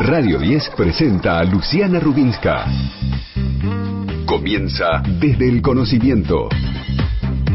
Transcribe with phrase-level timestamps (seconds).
[0.00, 2.66] Radio 10 presenta a Luciana Rubinska.
[4.26, 6.48] Comienza desde el conocimiento.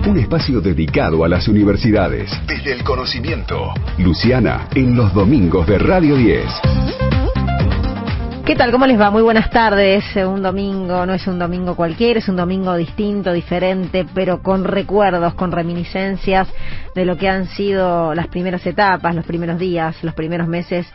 [0.08, 2.32] Un espacio dedicado a las universidades.
[2.48, 3.74] Desde el conocimiento.
[3.98, 6.46] Luciana, en los domingos de Radio 10.
[8.46, 8.72] ¿Qué tal?
[8.72, 9.12] ¿Cómo les va?
[9.12, 10.06] Muy buenas tardes.
[10.16, 15.34] Un domingo no es un domingo cualquiera, es un domingo distinto, diferente, pero con recuerdos,
[15.34, 16.48] con reminiscencias
[16.96, 20.88] de lo que han sido las primeras etapas, los primeros días, los primeros meses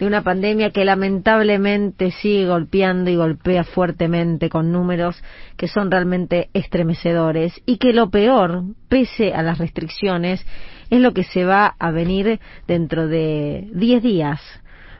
[0.00, 5.22] de una pandemia que lamentablemente sigue golpeando y golpea fuertemente con números
[5.58, 10.44] que son realmente estremecedores y que lo peor, pese a las restricciones,
[10.88, 14.40] es lo que se va a venir dentro de 10 días.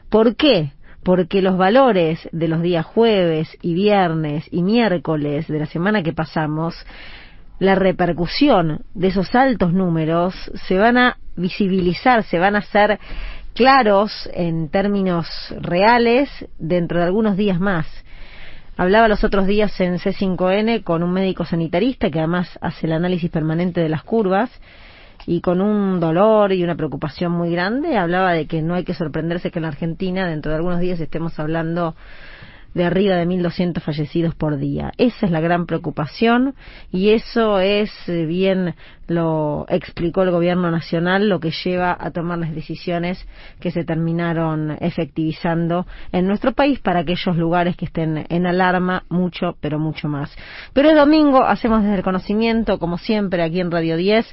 [0.09, 0.73] ¿Por qué?
[1.03, 6.13] Porque los valores de los días jueves y viernes y miércoles de la semana que
[6.13, 6.75] pasamos
[7.57, 10.35] la repercusión de esos altos números
[10.67, 12.99] se van a visibilizar, se van a hacer
[13.53, 15.27] claros en términos
[15.59, 17.87] reales dentro de algunos días más.
[18.77, 23.29] Hablaba los otros días en C5N con un médico sanitarista que además hace el análisis
[23.29, 24.49] permanente de las curvas
[25.27, 28.93] y con un dolor y una preocupación muy grande hablaba de que no hay que
[28.93, 31.95] sorprenderse que en Argentina dentro de algunos días estemos hablando
[32.73, 34.91] de arriba de 1.200 fallecidos por día.
[34.97, 36.55] Esa es la gran preocupación
[36.91, 38.75] y eso es eh, bien
[39.07, 43.27] lo explicó el gobierno nacional, lo que lleva a tomar las decisiones
[43.59, 49.57] que se terminaron efectivizando en nuestro país para aquellos lugares que estén en alarma mucho,
[49.59, 50.33] pero mucho más.
[50.71, 54.25] Pero el domingo hacemos desde el conocimiento, como siempre, aquí en Radio 10,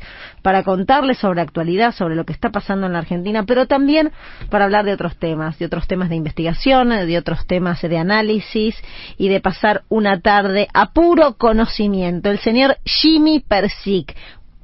[0.42, 4.12] para contarles sobre actualidad, sobre lo que está pasando en la Argentina, pero también
[4.48, 8.28] para hablar de otros temas, de otros temas de investigación, de otros temas de análisis
[9.17, 12.31] y de pasar una tarde a puro conocimiento.
[12.31, 14.15] El señor Jimmy Persic,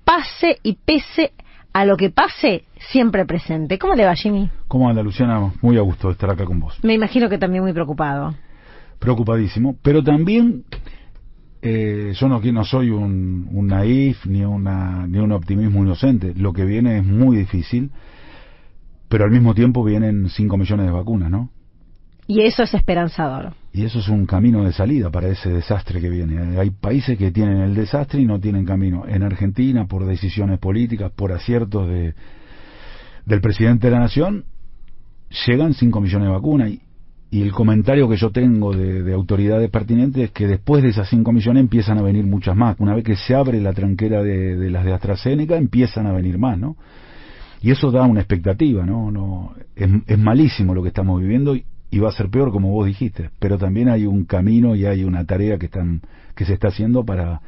[0.05, 1.33] pase y pese
[1.73, 3.79] a lo que pase, siempre presente.
[3.79, 4.49] ¿Cómo le va, Jimmy?
[4.69, 5.53] ¿Cómo anda, Luciana?
[5.61, 6.79] Muy a gusto de estar acá con vos.
[6.83, 8.35] Me imagino que también muy preocupado.
[9.01, 10.65] Preocupadísimo, pero también
[11.63, 16.33] eh, yo no, no soy un, un naif ni, una, ni un optimismo inocente.
[16.37, 17.91] Lo que viene es muy difícil,
[19.09, 21.51] pero al mismo tiempo vienen 5 millones de vacunas, ¿no?
[22.27, 23.53] Y eso es esperanzador.
[23.73, 26.59] Y eso es un camino de salida para ese desastre que viene.
[26.59, 29.05] Hay países que tienen el desastre y no tienen camino.
[29.07, 32.15] En Argentina, por decisiones políticas, por aciertos de,
[33.27, 34.45] del presidente de la Nación,
[35.47, 36.71] llegan 5 millones de vacunas.
[36.71, 36.81] Y,
[37.33, 41.33] el comentario que yo tengo de, de, autoridades pertinentes es que después de esas 5
[41.33, 42.77] millones empiezan a venir muchas más.
[42.79, 46.39] Una vez que se abre la tranquera de, de las de AstraZeneca, empiezan a venir
[46.39, 46.77] más, ¿no?
[47.61, 49.11] Y eso da una expectativa, ¿no?
[49.11, 52.73] no es, es malísimo lo que estamos viviendo y, y va a ser peor como
[52.73, 56.01] vos dijiste, pero también hay un camino y hay una tarea que están
[56.35, 57.41] que se está haciendo para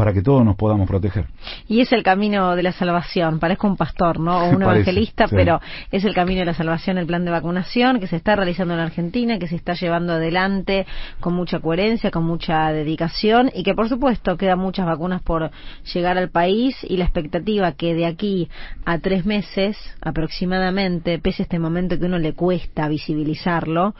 [0.00, 1.26] para que todos nos podamos proteger.
[1.68, 4.46] Y es el camino de la salvación, parezco un pastor, ¿no?
[4.46, 5.34] O un evangelista, sí.
[5.36, 5.60] pero
[5.92, 8.80] es el camino de la salvación, el plan de vacunación que se está realizando en
[8.80, 10.86] Argentina, que se está llevando adelante
[11.20, 15.50] con mucha coherencia, con mucha dedicación y que por supuesto quedan muchas vacunas por
[15.92, 18.48] llegar al país y la expectativa que de aquí
[18.86, 23.94] a tres meses aproximadamente, pese a este momento que uno le cuesta visibilizarlo,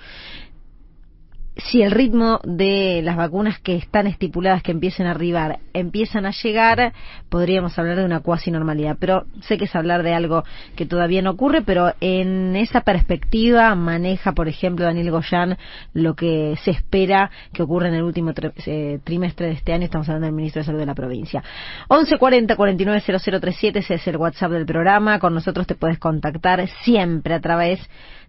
[1.56, 6.30] si el ritmo de las vacunas que están estipuladas que empiecen a arribar empiezan a
[6.30, 6.92] llegar,
[7.28, 8.96] podríamos hablar de una cuasi normalidad.
[8.98, 10.44] Pero sé que es hablar de algo
[10.76, 15.58] que todavía no ocurre, pero en esa perspectiva maneja, por ejemplo, Daniel Goyán
[15.92, 18.32] lo que se espera que ocurra en el último
[18.66, 19.84] eh, trimestre de este año.
[19.84, 21.42] Estamos hablando del ministro de Salud de la provincia.
[21.90, 25.18] 1140 490037 ese es el WhatsApp del programa.
[25.18, 27.80] Con nosotros te puedes contactar siempre a través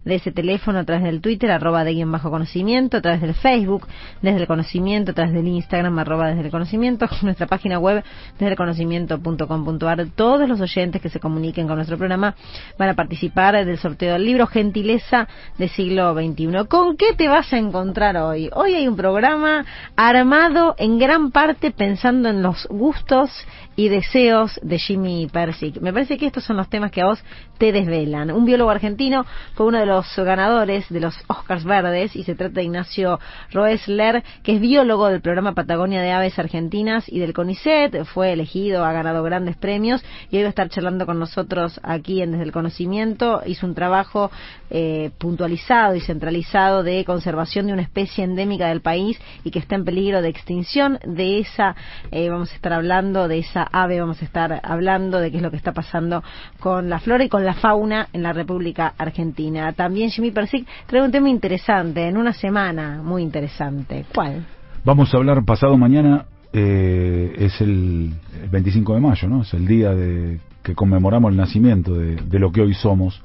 [0.04, 3.34] de ese teléfono a través del Twitter, arroba de guion bajo conocimiento, a través del
[3.34, 3.86] Facebook,
[4.20, 8.02] desde el conocimiento, a través del Instagram, arroba desde el conocimiento, nuestra página web,
[8.38, 10.06] desde el conocimiento.com.ar.
[10.14, 12.34] Todos los oyentes que se comuniquen con nuestro programa
[12.78, 16.66] van a participar del sorteo del libro Gentileza de siglo XXI.
[16.68, 18.50] ¿Con qué te vas a encontrar hoy?
[18.54, 19.64] Hoy hay un programa
[19.96, 23.30] armado en gran parte pensando en los gustos
[23.76, 25.80] y deseos de Jimmy Persic.
[25.80, 27.24] Me parece que estos son los temas que a vos
[27.58, 28.30] te desvelan.
[28.30, 29.24] Un biólogo argentino
[29.54, 33.20] fue uno de los ganadores de los Oscars Verdes y se trata de Ignacio
[33.52, 38.04] Roesler, que es biólogo del programa Patagonia de Aves Argentinas y del CONICET.
[38.06, 42.22] Fue elegido, ha ganado grandes premios y hoy va a estar charlando con nosotros aquí
[42.22, 43.42] en Desde el Conocimiento.
[43.44, 44.30] Hizo un trabajo
[44.70, 49.74] eh, puntualizado y centralizado de conservación de una especie endémica del país y que está
[49.74, 50.98] en peligro de extinción.
[51.04, 51.76] De esa
[52.10, 55.42] eh, vamos a estar hablando, de esa ave vamos a estar hablando, de qué es
[55.42, 56.22] lo que está pasando
[56.60, 59.72] con la flora y con la fauna en la República Argentina.
[59.82, 64.04] También Jimmy Persic trae un tema interesante, en una semana muy interesante.
[64.14, 64.46] ¿Cuál?
[64.84, 68.12] Vamos a hablar pasado mañana, eh, es el,
[68.44, 69.42] el 25 de mayo, ¿no?
[69.42, 73.24] Es el día de que conmemoramos el nacimiento de, lo que hoy somos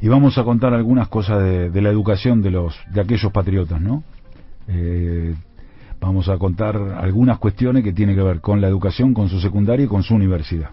[0.00, 4.02] y vamos a contar algunas cosas de, la educación de los de aquellos patriotas, ¿no?
[4.68, 5.34] Eh,
[6.00, 9.84] vamos a contar algunas cuestiones que tienen que ver con la educación, con su secundaria
[9.84, 10.70] y con su universidad.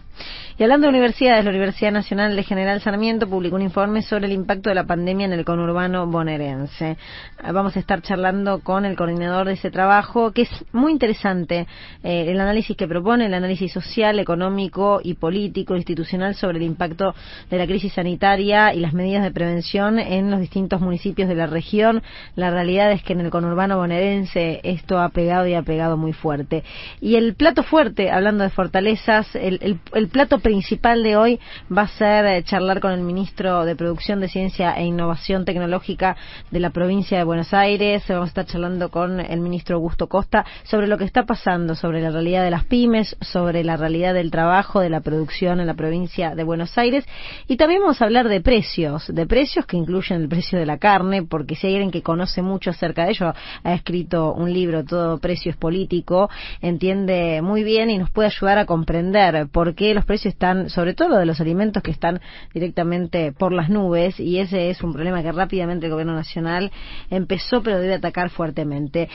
[0.60, 4.32] Y hablando de universidades, la Universidad Nacional de General Sarmiento publicó un informe sobre el
[4.32, 6.98] impacto de la pandemia en el conurbano bonaerense.
[7.38, 11.68] Ah, vamos a estar charlando con el coordinador de ese trabajo, que es muy interesante
[12.04, 17.14] eh, el análisis que propone, el análisis social, económico y político, institucional sobre el impacto
[17.52, 21.46] de la crisis sanitaria y las medidas de prevención en los distintos municipios de la
[21.46, 22.02] región.
[22.36, 26.14] La realidad es que en el conurbano bonaerense esto ha pegado y ha pegado muy
[26.14, 26.64] fuerte.
[27.00, 31.40] Y el plato fuerte, hablando de fortalezas, el, el plato principal de hoy
[31.76, 36.16] va a ser eh, charlar con el ministro de Producción de Ciencia e Innovación Tecnológica
[36.52, 38.04] de la provincia de Buenos Aires.
[38.08, 42.02] Vamos a estar charlando con el ministro Augusto Costa sobre lo que está pasando, sobre
[42.02, 45.74] la realidad de las pymes, sobre la realidad del trabajo, de la producción en la
[45.74, 47.06] provincia de Buenos Aires.
[47.48, 50.78] Y también vamos a hablar de precios, de precios que incluyen el precio de la
[50.78, 53.34] carne, porque si hay alguien que conoce mucho acerca de ello,
[53.64, 56.30] ha escrito un libro, Todo Precio es Político,
[56.62, 60.94] entiende muy bien y nos puede ayudar a comprender por qué los precios están, sobre
[60.94, 62.22] todo de los alimentos que están
[62.54, 66.72] directamente por las nubes, y ese es un problema que rápidamente el Gobierno Nacional
[67.10, 69.10] empezó, pero debe atacar fuertemente.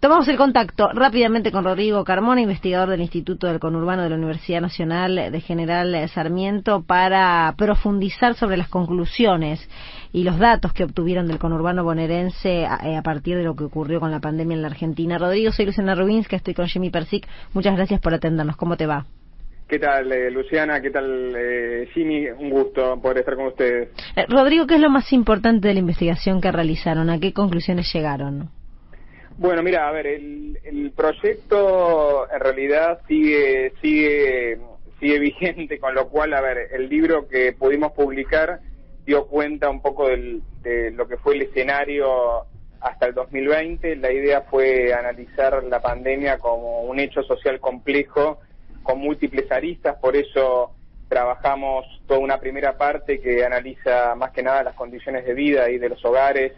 [0.00, 4.60] Tomamos el contacto rápidamente con Rodrigo Carmona, investigador del Instituto del Conurbano de la Universidad
[4.60, 9.68] Nacional de General Sarmiento, para profundizar sobre las conclusiones
[10.12, 13.98] y los datos que obtuvieron del conurbano bonaerense a, eh, partir de lo que ocurrió
[13.98, 15.18] con la pandemia en la Argentina.
[15.18, 17.26] Rodrigo, soy Luciana Rubinska, estoy con Jimmy Persic.
[17.52, 18.56] Muchas gracias por atendernos.
[18.56, 19.04] ¿Cómo te va?
[19.68, 20.80] ¿Qué tal, eh, Luciana?
[20.80, 22.26] ¿Qué tal, eh, Jimmy?
[22.30, 23.90] Un gusto poder estar con ustedes.
[24.16, 27.10] Eh, Rodrigo, ¿qué es lo más importante de la investigación que realizaron?
[27.10, 28.48] ¿A qué conclusiones llegaron?
[29.36, 34.58] Bueno, mira, a ver, el, proyecto en realidad sigue, sigue,
[35.00, 38.60] sigue vigente, con lo cual, a ver, el libro que pudimos publicar
[39.04, 42.46] dio cuenta un poco del, de lo que fue el escenario
[42.80, 43.96] hasta el 2020.
[43.96, 48.40] La idea fue analizar la pandemia como un hecho social complejo
[48.88, 50.70] con múltiples aristas, por eso
[51.10, 55.76] trabajamos toda una primera parte que analiza más que nada las condiciones de vida y
[55.76, 56.54] de los hogares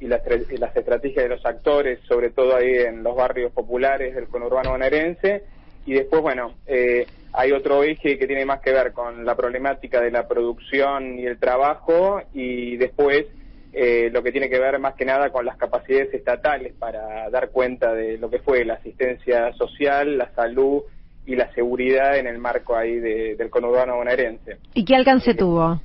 [0.00, 4.72] y las, estrategias de los actores, sobre todo ahí en los barrios populares del conurbano
[4.72, 5.44] bonaerense.
[5.86, 10.00] Y después, bueno, eh, hay otro eje que tiene más que ver con la problemática
[10.00, 13.26] de la producción y el trabajo y después
[13.72, 17.50] eh, lo que tiene que ver más que nada con las capacidades estatales para dar
[17.50, 20.82] cuenta de lo que fue la asistencia social, la salud
[21.28, 24.56] y la seguridad en el marco ahí del conurbano bonaerense.
[24.72, 25.78] ¿Y qué alcance tuvo?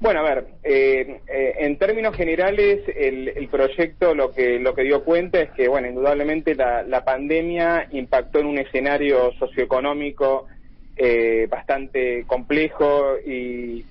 [0.00, 5.02] Bueno, a ver, eh, eh, en términos generales, el, proyecto lo que lo que dio
[5.02, 10.46] cuenta es que, bueno, indudablemente la, pandemia impactó en un escenario socioeconómico
[10.94, 13.84] eh, bastante complejo y,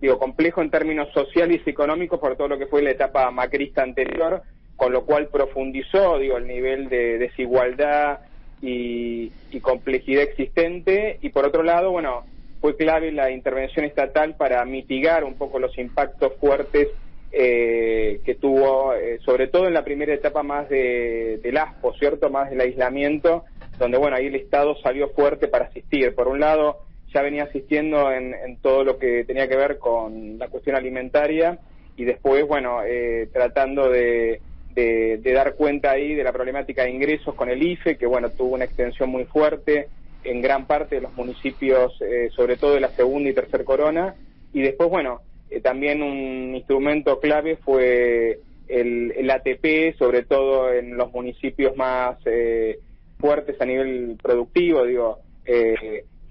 [0.00, 3.82] digo complejo en términos sociales y económicos por todo lo que fue la etapa macrista
[3.82, 4.42] anterior,
[4.76, 8.20] con lo cual profundizó, digo, el nivel de desigualdad
[8.60, 9.30] y,
[9.60, 12.24] complejidad existente, y por otro lado, bueno,
[12.60, 16.88] fue clave la intervención estatal para mitigar un poco los impactos fuertes
[17.30, 22.30] eh, que tuvo, eh, sobre todo en la primera etapa más de, del ASPO, ¿cierto?
[22.30, 23.44] Más del aislamiento,
[23.78, 26.14] donde, bueno, ahí el Estado salió fuerte para asistir.
[26.14, 26.80] Por un lado,
[27.12, 31.58] ya venía asistiendo en, en todo lo que tenía que ver con la cuestión alimentaria,
[31.96, 34.40] y después, bueno, eh, tratando de
[34.74, 38.54] de, dar cuenta ahí de la problemática de ingresos con el IFE, que bueno, tuvo
[38.54, 39.88] una extensión muy fuerte
[40.24, 44.14] en gran parte de los municipios, eh, sobre todo de la segunda y tercer corona,
[44.52, 50.96] y después, bueno, eh, también un instrumento clave fue el, el, ATP, sobre todo en
[50.96, 52.78] los municipios más eh,
[53.18, 55.18] fuertes a nivel productivo, digo,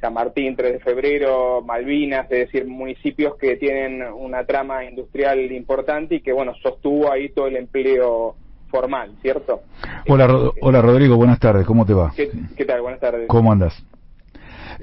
[0.03, 6.15] San Martín, 3 de febrero, Malvinas, es decir, municipios que tienen una trama industrial importante
[6.15, 8.36] y que, bueno, sostuvo ahí todo el empleo
[8.67, 9.62] formal, ¿cierto?
[10.10, 10.27] Hola,
[10.60, 12.12] hola Rodrigo, buenas tardes, ¿cómo te va?
[12.17, 12.81] ¿Qué, tal?
[12.81, 13.29] Buenas tardes.
[13.29, 13.81] ¿Cómo andas?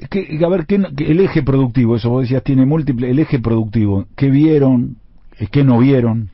[0.01, 4.31] a ver, ¿qué, el eje productivo, eso vos decías, tiene múltiple, el eje productivo, ¿qué
[4.31, 4.97] vieron?
[5.53, 6.31] ¿Qué no vieron?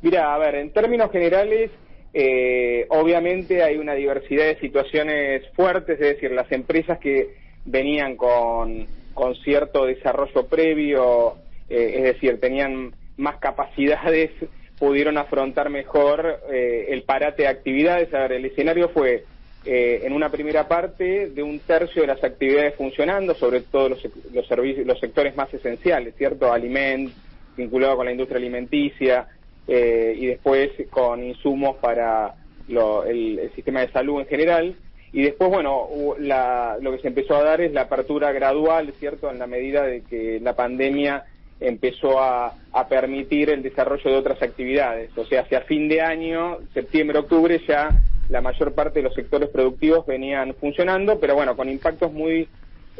[0.00, 1.70] Mira, a ver, en términos generales,
[2.14, 8.86] eh, obviamente hay una diversidad de situaciones fuertes, es decir, las empresas que venían con,
[9.12, 11.34] con cierto desarrollo previo,
[11.68, 14.30] eh, es decir, tenían más capacidades,
[14.78, 18.12] pudieron afrontar mejor eh, el parate de actividades.
[18.14, 19.24] A ver, el escenario fue
[19.64, 24.08] eh, en una primera parte de un tercio de las actividades funcionando, sobre todo los,
[24.32, 26.52] los, servicios, los sectores más esenciales, ¿cierto?
[26.52, 27.16] Alimentos,
[27.56, 29.28] vinculado con la industria alimenticia,
[29.68, 32.34] y después con insumos para
[32.68, 34.76] el sistema de salud en general
[35.16, 39.38] y después, bueno, lo que se empezó a dar es la apertura gradual, ¿cierto?, en
[39.38, 41.24] la medida de que la pandemia
[41.58, 42.52] empezó a,
[42.90, 45.08] permitir el desarrollo de otras actividades.
[45.16, 49.48] O sea, hacia fin de año, septiembre, octubre, ya la mayor parte de los sectores
[49.48, 52.46] productivos venían funcionando, pero bueno, con impactos muy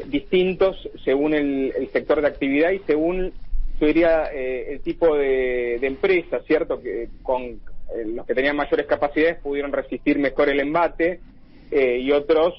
[0.07, 3.31] distintos según el, sector de actividad y según,
[3.79, 6.81] yo diría, eh, el tipo de, de empresa, ¿cierto?
[6.81, 7.59] Que con eh,
[8.07, 11.19] los que tenían mayores capacidades pudieron resistir mejor el embate
[11.71, 12.53] eh, y otros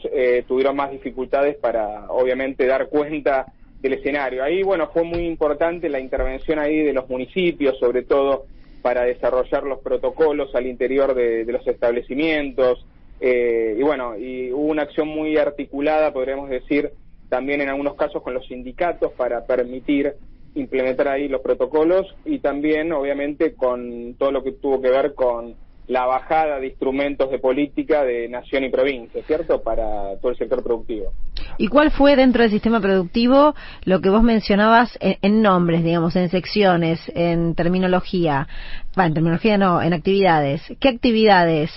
[0.46, 3.46] tuvieron más dificultades para, obviamente, dar cuenta
[3.80, 4.42] del escenario.
[4.42, 8.46] Ahí, bueno, fue muy importante la intervención ahí de los municipios, sobre todo
[8.82, 12.84] para desarrollar los protocolos al interior de, los establecimientos.
[13.20, 16.92] Eh, y bueno, y hubo una acción muy articulada, podríamos decir,
[17.28, 20.14] también en algunos casos con los sindicatos para permitir
[20.54, 25.54] implementar ahí los protocolos y también, obviamente, con todo lo que tuvo que ver con
[25.88, 29.62] la bajada de instrumentos de política de nación y provincia, ¿cierto?
[29.62, 31.12] Para todo el sector productivo.
[31.56, 33.54] ¿Y cuál fue dentro del sistema productivo
[33.84, 38.46] lo que vos mencionabas en, nombres, digamos, en secciones, en terminología?
[38.94, 40.62] Bueno, en terminología no, en actividades.
[40.78, 41.70] ¿Qué actividades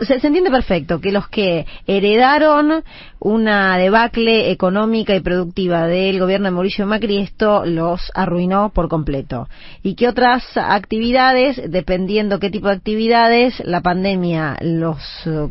[0.00, 2.84] se, entiende perfecto que los que heredaron
[3.20, 9.48] una debacle económica y productiva del gobierno de Mauricio Macri, esto los arruinó por completo.
[9.82, 14.98] Y que otras actividades, dependiendo qué tipo de actividades, la pandemia los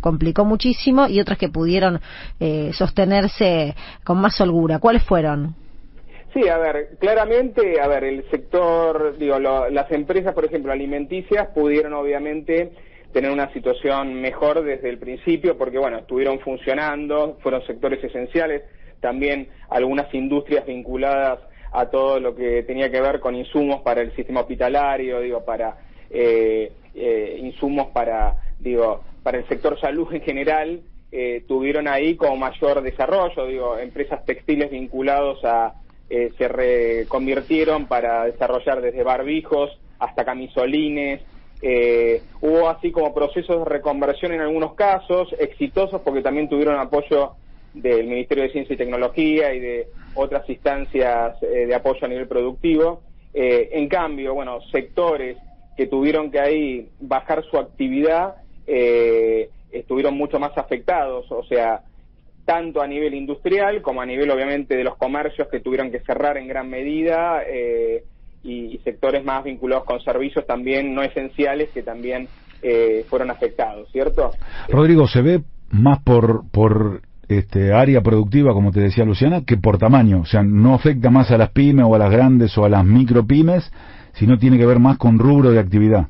[0.01, 1.99] complicó muchísimo y otras que pudieron
[2.39, 4.79] eh, sostenerse con más holgura.
[4.79, 5.55] ¿Cuáles fueron?
[6.33, 11.93] Sí, a ver, claramente, a ver, el sector, digo, las empresas, por ejemplo, alimenticias, pudieron
[11.93, 12.73] obviamente
[13.13, 18.63] tener una situación mejor desde el principio, porque bueno, estuvieron funcionando, fueron sectores esenciales,
[18.99, 21.39] también algunas industrias vinculadas
[21.71, 25.77] a todo lo que tenía que ver con insumos para el sistema hospitalario, digo, para
[26.09, 32.35] eh, eh, insumos para, digo, para el sector salud en general, eh, tuvieron ahí como
[32.37, 35.73] mayor desarrollo, digo, empresas textiles vinculados a,
[36.09, 41.21] se reconvirtieron para desarrollar desde barbijos hasta camisolines,
[41.61, 47.33] eh, hubo así como procesos de reconversión en algunos casos, exitosos porque también tuvieron apoyo
[47.73, 52.27] del Ministerio de Ciencia y Tecnología y de otras instancias eh, de apoyo a nivel
[52.27, 53.01] productivo.
[53.33, 55.37] Eh, en cambio, bueno, sectores
[55.75, 58.35] que tuvieron que ahí bajar su actividad
[59.71, 61.83] estuvieron mucho más afectados, o sea,
[62.47, 66.37] tanto a nivel industrial como a nivel obviamente de los comercios que tuvieron que cerrar
[66.37, 67.43] en gran medida.
[67.45, 68.05] Eh,
[68.47, 72.27] y, sectores más vinculados con servicios también no esenciales que también
[72.61, 74.31] eh, fueron afectados, ¿cierto?
[74.69, 79.77] Rodrigo, se ve más por, por este, área productiva, como te decía Luciana, que por
[79.77, 80.21] tamaño.
[80.21, 82.85] O sea, no afecta más a las pymes o a las grandes o a las
[82.85, 83.71] micropymes,
[84.13, 86.07] sino tiene que ver más con rubro de actividad.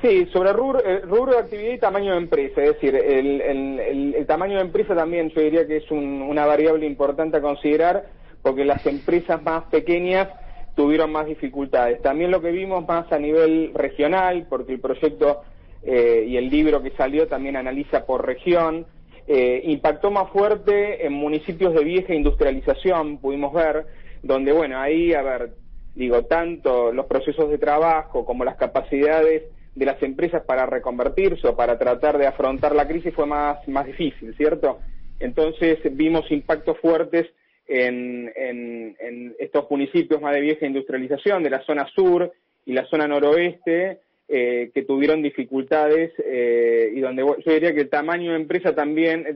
[0.00, 2.60] Sí, sobre rubro, eh, rubro de actividad y tamaño de empresa.
[2.60, 6.86] Es decir, el, el, el, tamaño de empresa también yo diría que es una variable
[6.86, 8.06] importante a considerar
[8.42, 10.28] porque las empresas más pequeñas
[10.74, 12.00] tuvieron más dificultades.
[12.02, 15.42] También lo que vimos más a nivel regional, porque el proyecto
[15.82, 18.86] eh, y el libro que salió también analiza por región,
[19.26, 23.86] eh, impactó más fuerte en municipios de vieja industrialización, pudimos ver,
[24.22, 25.52] donde, bueno, ahí, a ver,
[25.94, 31.56] digo, tanto los procesos de trabajo como las capacidades de las empresas para reconvertirse o
[31.56, 34.78] para tratar de afrontar la crisis fue más, más difícil, ¿cierto?
[35.18, 37.26] Entonces vimos impactos fuertes
[37.66, 42.32] en, estos municipios más de vieja industrialización, de la zona sur
[42.64, 47.90] y la zona noroeste, eh, que tuvieron dificultades eh, y donde yo diría que el
[47.90, 49.26] tamaño de empresa también,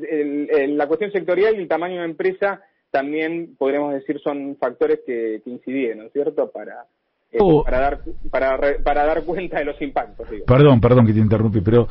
[0.76, 5.50] la cuestión sectorial y el tamaño de empresa también podríamos decir son factores que, que
[5.50, 6.50] incidieron, ¿cierto?
[6.50, 6.86] Para,
[7.38, 7.64] Oh.
[7.64, 7.98] para dar
[8.30, 10.26] para, para dar cuenta de los impactos.
[10.46, 11.88] Perdón, perdón que te interrumpí, pero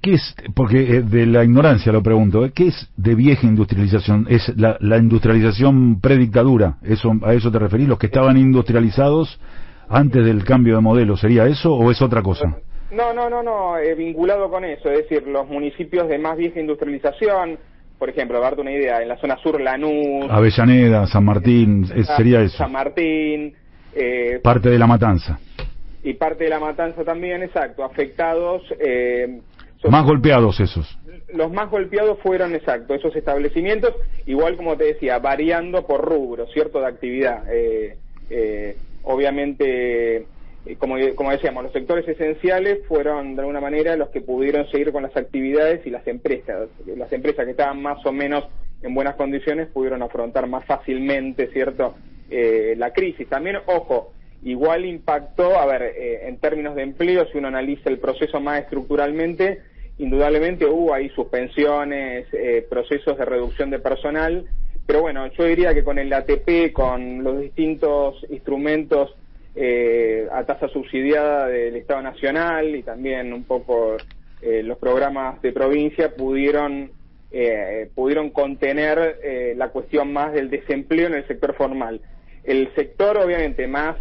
[0.00, 0.34] ¿qué es?
[0.54, 2.52] Porque eh, de la ignorancia lo pregunto, ¿eh?
[2.54, 4.26] ¿qué es de vieja industrialización?
[4.28, 6.76] ¿Es la, la industrialización predictadura?
[6.82, 7.88] ¿Eso, ¿A eso te referís?
[7.88, 9.40] ¿Los que estaban industrializados
[9.88, 11.16] antes del cambio de modelo?
[11.16, 12.56] ¿Sería eso o es otra cosa?
[12.90, 16.60] No, no, no, no, eh, vinculado con eso, es decir, los municipios de más vieja
[16.60, 17.58] industrialización,
[17.98, 21.86] por ejemplo, darte una idea, en la zona sur Lanús, Avellaneda, San Martín,
[22.16, 22.58] sería eso.
[22.58, 23.54] San Martín,
[23.94, 25.38] eh, parte de la matanza.
[26.02, 28.62] Y parte de la matanza también, exacto, afectados.
[28.78, 29.40] Eh,
[29.90, 30.98] más golpeados esos.
[31.32, 33.94] Los más golpeados fueron, exacto, esos establecimientos,
[34.26, 37.44] igual como te decía, variando por rubro, ¿cierto?, de actividad.
[37.52, 37.96] Eh,
[38.30, 40.26] eh, obviamente,
[40.78, 45.02] como, como decíamos, los sectores esenciales fueron de alguna manera los que pudieron seguir con
[45.02, 46.68] las actividades y las empresas.
[46.86, 48.44] Las empresas que estaban más o menos
[48.82, 51.94] en buenas condiciones pudieron afrontar más fácilmente, ¿cierto?,
[52.30, 53.28] eh, la crisis.
[53.28, 54.12] También, ojo,
[54.42, 58.60] igual impactó, a ver, eh, en términos de empleo, si uno analiza el proceso más
[58.60, 59.62] estructuralmente,
[59.98, 64.44] indudablemente hubo ahí suspensiones, eh, procesos de reducción de personal,
[64.86, 69.14] pero bueno, yo diría que con el ATP, con los distintos instrumentos
[69.56, 73.96] eh, a tasa subsidiada del Estado Nacional y también un poco
[74.42, 76.90] eh, los programas de provincia pudieron
[77.36, 82.00] eh, pudieron contener eh, la cuestión más del desempleo en el sector formal.
[82.44, 83.96] El sector obviamente más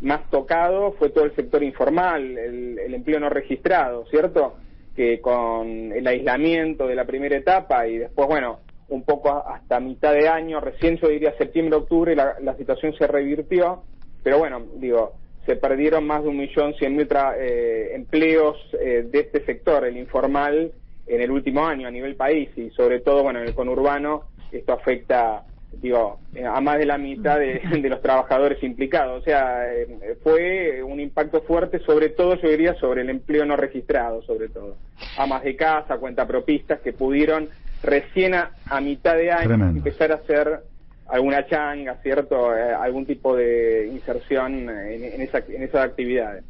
[0.00, 4.56] más tocado fue todo el sector informal, el, el empleo no registrado, ¿cierto?
[4.96, 10.14] Que con el aislamiento de la primera etapa y después, bueno, un poco hasta mitad
[10.14, 13.82] de año, recién yo diría septiembre, octubre, la, la situación se revirtió,
[14.22, 15.12] pero bueno, digo,
[15.46, 17.08] se perdieron más de un millón cien mil
[17.38, 20.72] eh, empleos eh, de este sector, el informal,
[21.10, 24.72] en el último año a nivel país y sobre todo, bueno, en el conurbano esto
[24.72, 29.20] afecta, digo, a más de la mitad de, los trabajadores implicados.
[29.20, 33.56] O sea, eh, fue un impacto fuerte, sobre todo, yo diría, sobre el empleo no
[33.56, 34.76] registrado, sobre todo.
[35.18, 37.48] Amas de casa, cuentapropistas que pudieron
[37.82, 38.50] recién a,
[38.80, 40.60] mitad de año empezar a hacer
[41.08, 42.54] alguna changa, ¿cierto?
[42.54, 46.44] Eh, algún tipo de inserción en, esa, en esas actividades.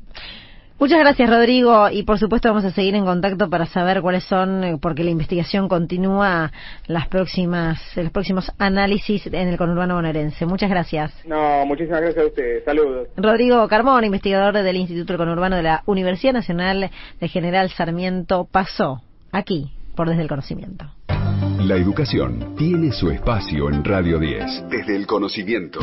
[0.80, 1.90] Muchas gracias, Rodrigo.
[1.90, 5.10] Y por supuesto vamos a seguir en contacto para saber cuáles son, eh, porque la
[5.10, 6.50] investigación continúa,
[6.86, 10.46] las próximas, los próximos análisis en el conurbano bonaerense.
[10.46, 11.12] Muchas gracias.
[11.26, 12.64] No, muchísimas gracias a ustedes.
[12.64, 13.08] Saludos.
[13.14, 19.02] Rodrigo Carmón, investigador del Instituto del Conurbano de la Universidad Nacional de General Sarmiento, pasó
[19.32, 20.86] aquí por Desde el Conocimiento.
[21.58, 24.70] La educación tiene su espacio en Radio 10.
[24.70, 25.80] Desde el Conocimiento.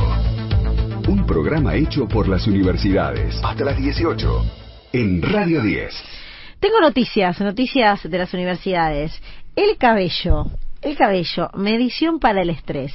[1.07, 3.39] Un programa hecho por las universidades.
[3.43, 5.93] Hasta las 18 en Radio 10.
[6.59, 9.21] Tengo noticias, noticias de las universidades.
[9.55, 10.45] El cabello,
[10.81, 12.93] el cabello, medición para el estrés.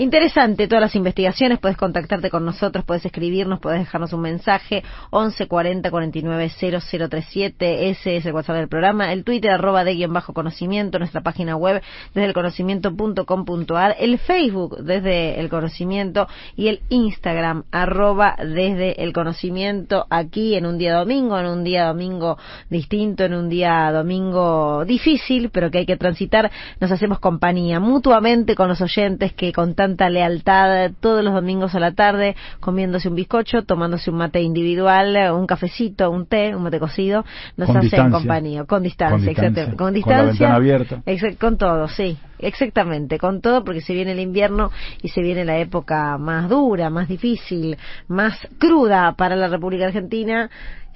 [0.02, 5.46] Interesante todas las investigaciones, puedes contactarte con nosotros, puedes escribirnos, puedes dejarnos un mensaje, 11
[5.50, 10.34] 40 49 0037, ese es el WhatsApp del programa, el Twitter arroba de guion bajo
[10.34, 11.82] conocimiento, nuestra página web
[12.14, 20.08] desde el conocimiento.com.ar, el Facebook desde el conocimiento y el Instagram arroba desde el conocimiento
[20.10, 22.38] aquí en un día domingo, en un día domingo
[22.70, 28.56] distinto, en un día domingo difícil, pero que hay que transitar, nos hacemos compañía mutuamente
[28.56, 29.52] con los oyentes que
[29.90, 35.34] contan lealtad todos los domingos a la tarde, comiéndose un bizcocho, tomándose un mate individual,
[35.34, 37.26] un cafecito, un té, un mate cocido,
[37.58, 40.54] nos hacen compañía, con distancia, con Con distancia.
[40.54, 41.02] abierta.
[41.40, 42.18] con todo, sí.
[42.40, 44.72] Exactamente, con todo porque se viene el invierno
[45.02, 50.50] y se viene la época más dura, más difícil, más cruda para la República Argentina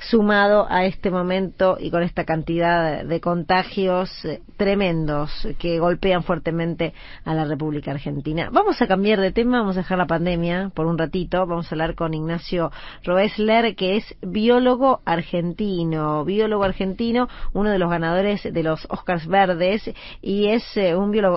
[0.10, 6.94] sumado a este momento y con esta cantidad de contagios eh, tremendos que golpean fuertemente
[7.26, 8.50] a la República Argentina.
[8.52, 11.76] Vamos a cambiar de tema, vamos a dejar la pandemia por un ratito, vamos a
[11.76, 12.72] hablar con Ignacio
[13.04, 19.90] Roesler, que es biólogo argentino, biólogo argentino, uno de los ganadores de los Oscars Verdes
[20.22, 21.33] y es eh, un biólogo,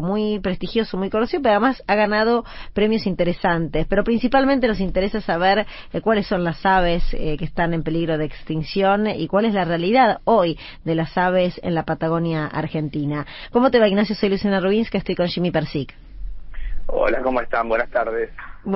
[0.00, 5.66] muy prestigioso, muy conocido, pero además ha ganado premios interesantes, pero principalmente nos interesa saber
[5.92, 9.64] eh, cuáles son las aves que están en peligro de extinción y cuál es la
[9.64, 13.26] realidad hoy de las aves en la Patagonia Argentina.
[13.50, 14.14] ¿Cómo te va, Ignacio?
[14.14, 15.94] Soy Luciana que estoy con Jimmy Persic.
[16.86, 17.68] Hola, ¿cómo están?
[17.68, 18.30] Buenas tardes.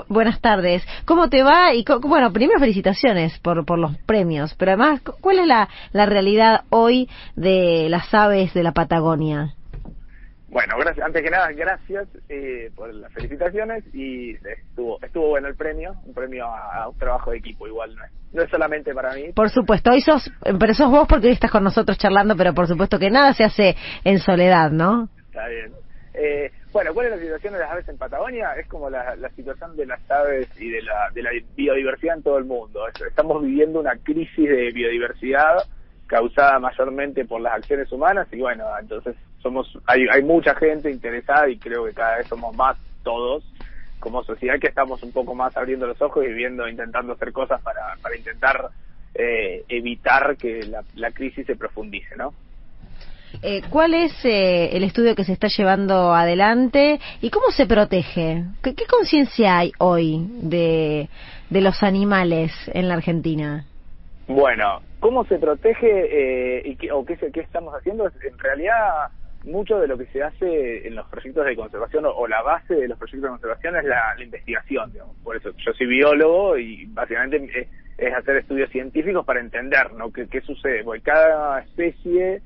[0.08, 0.86] buenas tardes.
[1.04, 1.74] ¿Cómo te va?
[1.74, 6.64] Y bueno, primero felicitaciones por, por los premios, pero además, ¿cuál es la, la realidad
[6.70, 9.55] hoy de las aves de la Patagonia?
[10.48, 15.56] Bueno, gracias, antes que nada, gracias eh, por las felicitaciones y estuvo estuvo bueno el
[15.56, 19.12] premio, un premio a, un trabajo de equipo igual, no es, no es solamente para
[19.14, 19.32] mí.
[19.34, 22.68] Por supuesto, hoy sos, pero sos vos porque hoy estás con nosotros charlando, pero por
[22.68, 25.08] supuesto que nada se hace en soledad, ¿no?
[25.26, 25.72] Está bien.
[26.14, 28.52] Eh, bueno, ¿cuál es la situación de las aves en Patagonia?
[28.54, 32.22] Es como la, la situación de las aves y de la, de la biodiversidad en
[32.22, 32.80] todo el mundo.
[33.06, 35.56] Estamos viviendo una crisis de biodiversidad
[36.06, 41.48] causada mayormente por las acciones humanas y bueno, entonces somos hay, hay mucha gente interesada
[41.48, 43.44] y creo que cada vez somos más todos
[43.98, 47.60] como sociedad que estamos un poco más abriendo los ojos y viendo, intentando hacer cosas
[47.62, 48.70] para, para intentar
[49.14, 52.34] eh, evitar que la, la crisis se profundice, ¿no?
[53.42, 58.44] Eh, ¿Cuál es eh, el estudio que se está llevando adelante y cómo se protege?
[58.62, 61.08] ¿Qué, conciencia hay hoy de,
[61.50, 63.66] de los animales en la Argentina?
[64.28, 68.06] Bueno, ¿cómo se protege eh, y qué, o qué, qué estamos haciendo?
[68.06, 69.08] En realidad,
[69.44, 72.88] mucho de lo que se hace en los proyectos de conservación o, la base de
[72.88, 74.92] los proyectos de conservación es la, investigación.
[74.92, 75.16] Digamos.
[75.22, 80.12] Por eso yo soy biólogo y básicamente es, hacer estudios científicos para entender ¿no?
[80.12, 80.84] qué, sucede.
[80.84, 82.42] Porque cada especie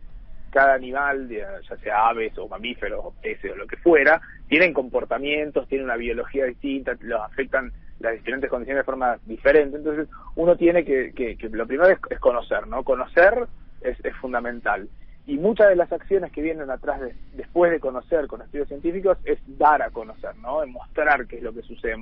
[0.50, 5.68] cada animal, ya sea aves o mamíferos o peces o lo que fuera, tienen comportamientos,
[5.68, 9.76] tienen una biología distinta, los afectan las diferentes condiciones de forma diferente.
[9.76, 12.82] Entonces, uno tiene que, que, lo primero es, conocer, ¿no?
[12.82, 13.46] Conocer
[13.82, 14.88] es, es, fundamental.
[15.26, 19.18] Y muchas de las acciones que vienen atrás de, después de conocer con estudios científicos
[19.24, 20.66] es dar a conocer, ¿no?
[20.66, 21.94] mostrar qué es lo que sucede,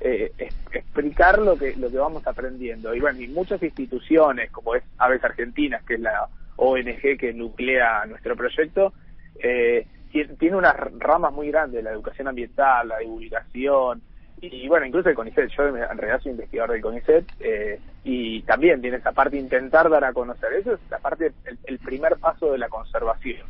[0.00, 0.32] eh,
[0.72, 2.94] explicar lo que, lo que vamos aprendiendo.
[2.94, 8.06] Y bueno, y muchas instituciones, como es Aves Argentinas, que es la ONG que nuclea
[8.06, 8.92] nuestro proyecto,
[9.38, 14.02] eh, tiene unas ramas muy grandes, la educación ambiental, la divulgación,
[14.42, 18.80] y, bueno, incluso el CONICET, yo en realidad soy investigador del CONICET, eh, y también
[18.80, 21.32] tiene esa parte de intentar dar a conocer, eso es la parte,
[21.64, 23.46] el, primer paso de la conservación.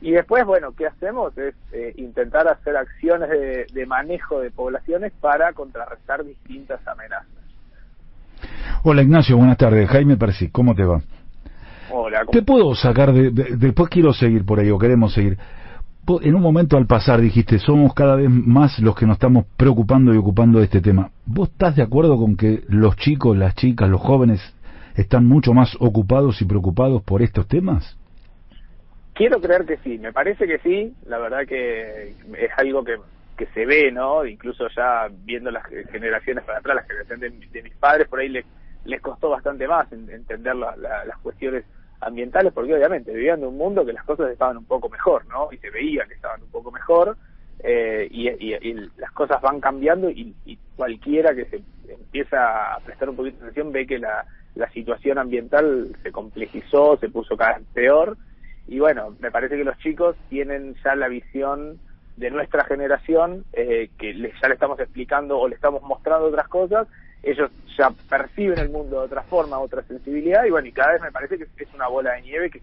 [0.00, 1.38] Y después, bueno, ¿qué hacemos?
[1.38, 7.28] Es eh, intentar hacer acciones de, de manejo de poblaciones para contrarrestar distintas amenazas.
[8.82, 9.88] Hola Ignacio, buenas tardes.
[9.88, 11.00] Jaime Percy, ¿cómo te va?
[11.88, 12.24] Hola.
[12.32, 15.38] Te puedo sacar de, después quiero seguir por ahí o queremos seguir.
[16.08, 20.12] En un momento al pasar dijiste, somos cada vez más los que nos estamos preocupando
[20.12, 21.10] y ocupando de este tema.
[21.26, 24.40] ¿Vos estás de acuerdo con que los chicos, las chicas, los jóvenes
[24.96, 27.96] están mucho más ocupados y preocupados por estos temas?
[29.14, 32.96] Quiero creer que sí, me parece que sí, la verdad que es algo que,
[33.36, 34.26] que se ve, ¿no?
[34.26, 38.44] Incluso ya viendo las generaciones para atrás, las generaciones de, mis padres, por ahí les,
[38.84, 41.64] les costó bastante más entender las cuestiones
[42.02, 45.48] ambientales porque obviamente vivían en un mundo que las cosas estaban un poco mejor, ¿no?
[45.52, 47.16] Y se veía que estaban un poco mejor
[47.62, 50.34] eh, y, las cosas van cambiando y,
[50.76, 54.24] cualquiera que se empieza a prestar un poquito de atención ve que la,
[54.72, 58.16] situación ambiental se complejizó, se puso cada vez peor
[58.68, 61.78] y bueno, me parece que los chicos tienen ya la visión
[62.16, 66.86] de nuestra generación eh, que ya le estamos explicando o le estamos mostrando otras cosas
[67.22, 71.02] ellos ya perciben el mundo de otra forma, otra sensibilidad, y bueno, y cada vez
[71.02, 72.60] me parece que es una bola de nieve que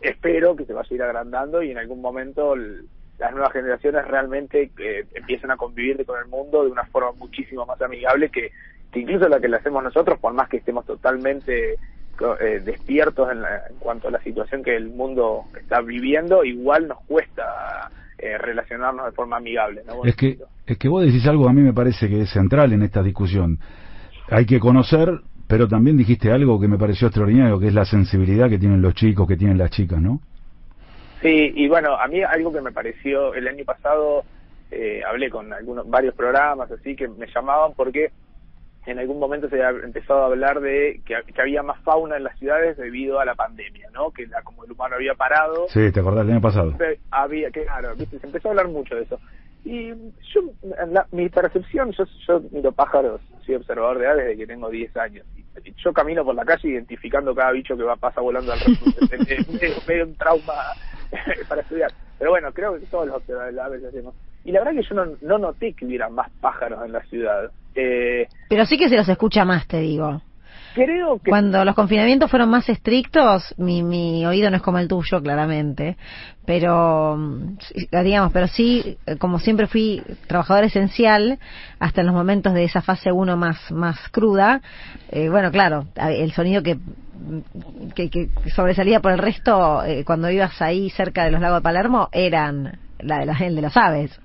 [0.00, 4.70] espero que se vaya a ir agrandando y en algún momento las nuevas generaciones realmente
[4.78, 8.50] eh, empiecen a convivir con el mundo de una forma muchísimo más amigable que,
[8.94, 13.38] incluso la que le hacemos nosotros, por más que estemos totalmente eh, despiertos en,
[13.78, 19.12] cuanto a la situación que el mundo está viviendo, igual nos cuesta eh, relacionarnos de
[19.12, 19.82] forma amigable.
[20.04, 22.82] es, que, es que vos decís algo a mí me parece que es central en
[22.82, 23.58] esta discusión
[24.32, 28.48] hay que conocer, pero también dijiste algo que me pareció extraordinario, que es la sensibilidad
[28.48, 30.20] que tienen los chicos, que tienen las chicas, ¿no?
[31.20, 34.24] Sí, y bueno, a mí algo que me pareció el año pasado,
[34.70, 38.10] eh, hablé con algunos varios programas así que me llamaban porque
[38.86, 42.36] en algún momento se había empezado a hablar de que, había más fauna en las
[42.38, 44.10] ciudades debido a la pandemia, ¿no?
[44.10, 45.66] Que la, como el humano había parado.
[45.68, 46.74] Sí, te acordás del año pasado.
[47.10, 48.18] Había, claro, ¿viste?
[48.18, 49.20] se empezó a hablar mucho de eso.
[49.64, 50.42] Y yo,
[51.12, 55.26] mi percepción, yo, yo miro pájaros, soy observador de aves desde que tengo 10 años.
[55.84, 60.04] Yo camino por la calle identificando cada bicho que va pasa volando al es medio
[60.04, 60.54] un trauma
[61.48, 61.92] para estudiar.
[62.18, 64.14] Pero bueno, creo que todos los observadores de aves hacemos.
[64.44, 67.50] Y la verdad que yo no, no noté que hubiera más pájaros en la ciudad.
[67.74, 70.20] Eh, Pero sí que se los escucha más, te digo.
[70.74, 71.30] Creo que...
[71.30, 75.96] Cuando los confinamientos fueron más estrictos, mi, mi oído no es como el tuyo, claramente,
[76.44, 77.18] pero,
[77.90, 81.38] digamos, pero sí, como siempre fui trabajador esencial,
[81.78, 84.60] hasta en los momentos de esa fase 1 más, más cruda,
[85.10, 86.78] eh, bueno, claro, el sonido que,
[87.94, 92.08] que, sobresalía por el resto, eh, cuando ibas ahí cerca de los lagos de Palermo,
[92.12, 94.20] eran la de, la, el de las aves.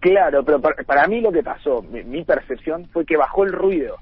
[0.00, 3.96] Claro, pero para, mí lo que pasó, mi, percepción fue que bajó el ruido.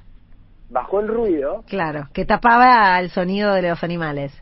[0.74, 1.62] Bajó el ruido.
[1.68, 4.32] Claro, que tapaba el sonido de los animales.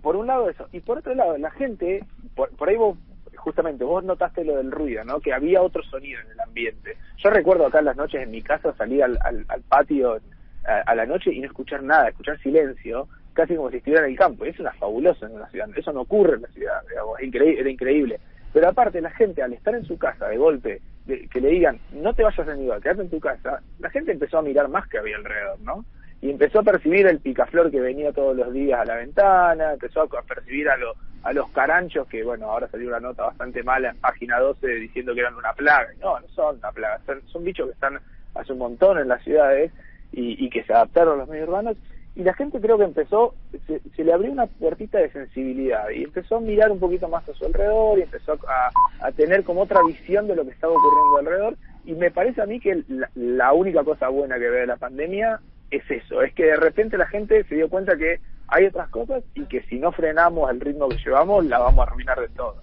[0.00, 0.66] Por, un lado eso.
[0.72, 2.96] Y por otro lado, la gente, por, ahí vos,
[3.36, 5.20] justamente, vos notaste lo del ruido, ¿no?
[5.20, 6.96] Que había otro sonido en el ambiente.
[7.18, 10.18] Yo recuerdo acá en las noches en mi casa salir al, al, patio
[10.64, 14.18] a, la noche y no escuchar nada, escuchar silencio, casi como si estuviera en el
[14.18, 14.46] campo.
[14.46, 15.68] Y eso es fabuloso en una ciudad.
[15.76, 18.20] Eso no ocurre en la ciudad, digamos, era increíble.
[18.54, 20.80] Pero aparte, la gente, al estar en su casa de golpe,
[21.30, 24.38] que le digan, no te vayas a ningún quédate en tu casa, la gente empezó
[24.38, 25.84] a mirar más que había alrededor, ¿no?
[26.20, 30.02] y empezó a percibir el picaflor que venía todos los días a la ventana, empezó
[30.02, 30.76] a percibir a,
[31.22, 35.14] a los caranchos, que bueno, ahora salió una nota bastante mala en página 12 diciendo
[35.14, 35.88] que eran una plaga.
[36.00, 38.00] No, no son una plaga, son, bichos que están
[38.34, 39.72] hace un montón en las ciudades
[40.12, 41.76] y, y que se adaptaron a los medios urbanos
[42.18, 43.32] y la gente creo que empezó,
[43.68, 47.32] se, le abrió una puertita de sensibilidad y empezó a mirar un poquito más a
[47.32, 51.56] su alrededor y empezó a, tener como otra visión de lo que estaba ocurriendo alrededor
[51.84, 52.82] y me parece a mí que
[53.14, 55.38] la, única cosa buena que ve de la pandemia
[55.70, 59.22] es eso, es que de repente la gente se dio cuenta que hay otras cosas
[59.36, 62.56] y que si no frenamos el ritmo que llevamos la vamos a arruinar de todo.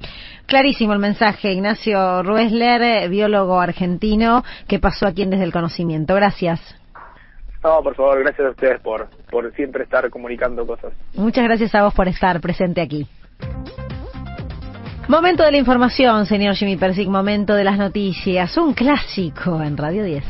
[0.47, 6.13] Clarísimo el mensaje, Ignacio Ruesler, biólogo argentino, que pasó aquí en Desde el Conocimiento.
[6.13, 6.84] Gracias.
[7.65, 10.93] No, por favor, gracias a ustedes por, por siempre estar comunicando cosas.
[11.15, 13.07] Muchas gracias a vos por estar presente aquí.
[15.07, 20.03] Momento de la información, señor Jimmy Persic, momento de las noticias, un clásico en Radio
[20.03, 20.23] 10.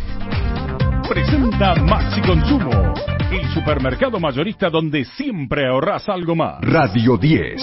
[1.10, 2.94] Presenta Maxi Consumo,
[3.30, 6.62] el supermercado mayorista donde siempre ahorras algo más.
[6.62, 7.62] Radio 10.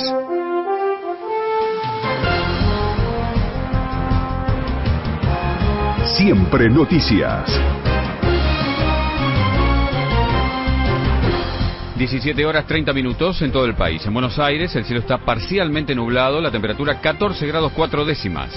[6.15, 7.49] Siempre noticias.
[11.97, 14.05] 17 horas 30 minutos en todo el país.
[14.07, 18.51] En Buenos Aires el cielo está parcialmente nublado, la temperatura 14 grados 4 décimas.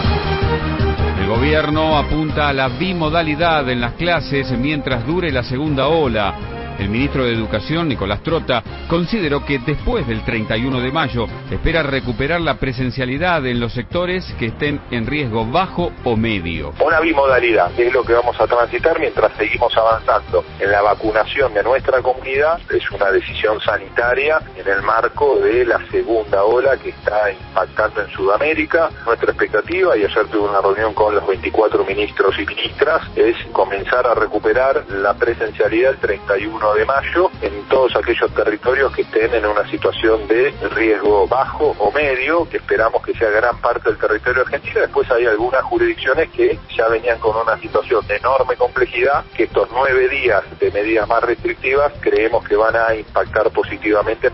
[1.29, 6.58] El gobierno apunta a la bimodalidad en las clases mientras dure la segunda ola.
[6.79, 12.41] El ministro de Educación, Nicolás Trota, consideró que después del 31 de mayo espera recuperar
[12.41, 16.73] la presencialidad en los sectores que estén en riesgo bajo o medio.
[16.81, 21.65] Una bimodalidad es lo que vamos a transitar mientras seguimos avanzando en la vacunación de
[21.65, 22.61] nuestra comunidad.
[22.71, 28.11] Es una decisión sanitaria en el marco de la segunda ola que está impactando en
[28.11, 28.91] Sudamérica.
[29.05, 34.07] Nuestra expectativa, y ayer tuve una reunión con los 24 ministros y ministras, es comenzar
[34.07, 39.47] a recuperar la presencialidad el 31 de mayo en todos aquellos territorios que estén en
[39.47, 44.43] una situación de riesgo bajo o medio, que esperamos que sea gran parte del territorio
[44.43, 44.81] argentino.
[44.81, 49.69] Después hay algunas jurisdicciones que ya venían con una situación de enorme complejidad, que estos
[49.73, 54.31] nueve días de medidas más restrictivas creemos que van a impactar positivamente.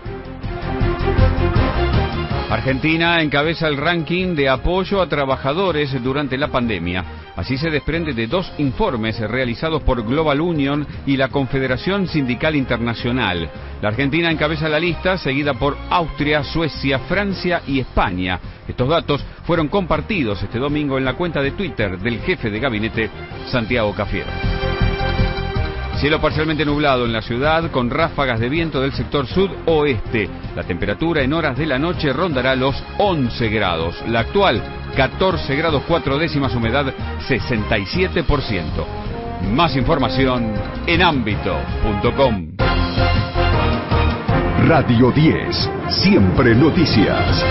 [2.49, 7.03] Argentina encabeza el ranking de apoyo a trabajadores durante la pandemia.
[7.35, 13.49] Así se desprende de dos informes realizados por Global Union y la Confederación Sindical Internacional.
[13.81, 18.39] La Argentina encabeza la lista, seguida por Austria, Suecia, Francia y España.
[18.67, 23.09] Estos datos fueron compartidos este domingo en la cuenta de Twitter del jefe de gabinete,
[23.47, 24.54] Santiago Cafiero.
[25.99, 30.29] Cielo parcialmente nublado en la ciudad con ráfagas de viento del sector sud-oeste.
[30.55, 33.95] La temperatura en horas de la noche rondará los 11 grados.
[34.07, 34.61] La actual
[34.95, 36.93] 14 grados 4 décimas, humedad
[37.27, 38.65] 67%.
[39.53, 40.53] Más información
[40.85, 42.55] en ámbito.com.
[44.67, 47.45] Radio 10, siempre noticias.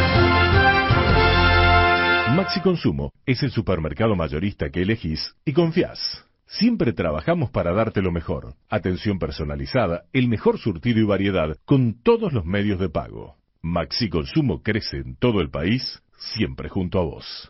[2.35, 6.25] Maxi Consumo es el supermercado mayorista que elegís y confías.
[6.47, 8.55] Siempre trabajamos para darte lo mejor.
[8.69, 13.37] Atención personalizada, el mejor surtido y variedad con todos los medios de pago.
[13.63, 17.49] Maxi Consumo crece en todo el país, siempre junto a vos.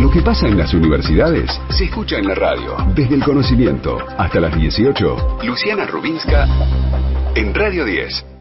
[0.00, 2.76] Lo que pasa en las universidades se escucha en la radio.
[2.94, 5.38] Desde el conocimiento hasta las 18.
[5.44, 6.46] Luciana Rubinska
[7.34, 8.35] en Radio 10.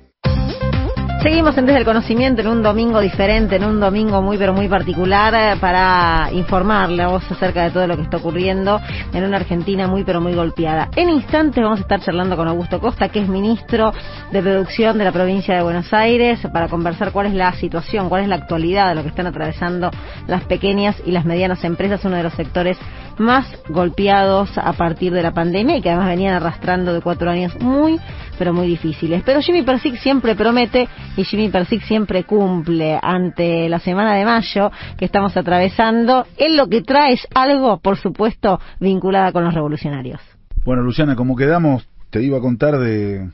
[1.26, 4.68] Seguimos en Desde el Conocimiento en un domingo diferente, en un domingo muy pero muy
[4.68, 8.80] particular eh, para informarle a vos acerca de todo lo que está ocurriendo
[9.12, 10.88] en una Argentina muy pero muy golpeada.
[10.96, 13.92] En instantes vamos a estar charlando con Augusto Costa, que es ministro
[14.32, 18.22] de Producción de la provincia de Buenos Aires, para conversar cuál es la situación, cuál
[18.22, 19.90] es la actualidad de lo que están atravesando
[20.28, 22.78] las pequeñas y las medianas empresas, uno de los sectores
[23.17, 27.60] más golpeados a partir de la pandemia y que además venían arrastrando de cuatro años
[27.60, 27.99] muy
[28.38, 29.23] pero muy difíciles.
[29.25, 34.71] Pero Jimmy Persic siempre promete y Jimmy Persic siempre cumple ante la semana de mayo
[34.97, 36.25] que estamos atravesando.
[36.38, 40.19] Él lo que trae es algo, por supuesto, vinculado con los revolucionarios.
[40.65, 43.30] Bueno, Luciana, como quedamos, te iba a contar de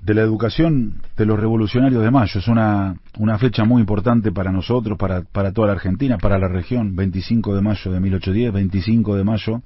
[0.00, 2.38] de la educación de los revolucionarios de mayo.
[2.38, 6.48] Es una, una fecha muy importante para nosotros, para, para toda la Argentina, para la
[6.48, 6.94] región.
[6.94, 9.62] 25 de mayo de 1810, 25 de mayo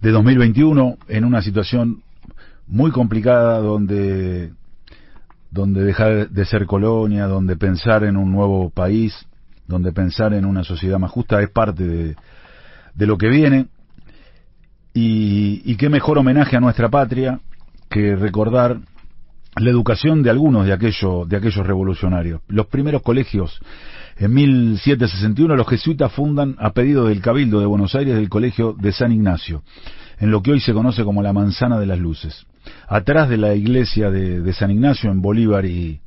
[0.00, 2.02] de 2021, en una situación
[2.66, 4.52] muy complicada donde,
[5.50, 9.26] donde dejar de ser colonia, donde pensar en un nuevo país,
[9.66, 12.16] donde pensar en una sociedad más justa es parte de,
[12.94, 13.66] de lo que viene.
[14.94, 17.40] Y, y qué mejor homenaje a nuestra patria
[17.90, 18.78] que recordar
[19.56, 22.40] la educación de algunos de aquellos, de aquellos revolucionarios.
[22.48, 23.58] Los primeros colegios,
[24.18, 28.92] en 1761, los jesuitas fundan, a pedido del Cabildo de Buenos Aires, el Colegio de
[28.92, 29.62] San Ignacio,
[30.18, 32.46] en lo que hoy se conoce como la Manzana de las Luces.
[32.88, 36.00] Atrás de la iglesia de, San Ignacio, en Bolívar y,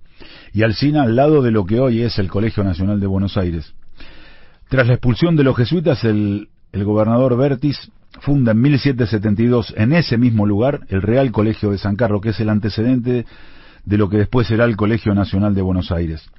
[0.53, 3.73] y Alcina, al lado de lo que hoy es el Colegio Nacional de Buenos Aires.
[4.67, 10.17] Tras la expulsión de los jesuitas, el, el gobernador Bertis funda en 1772 en ese
[10.17, 13.25] mismo lugar el Real Colegio de San Carlos, que es el antecedente
[13.85, 16.29] de lo que después será el Colegio Nacional de Buenos Aires.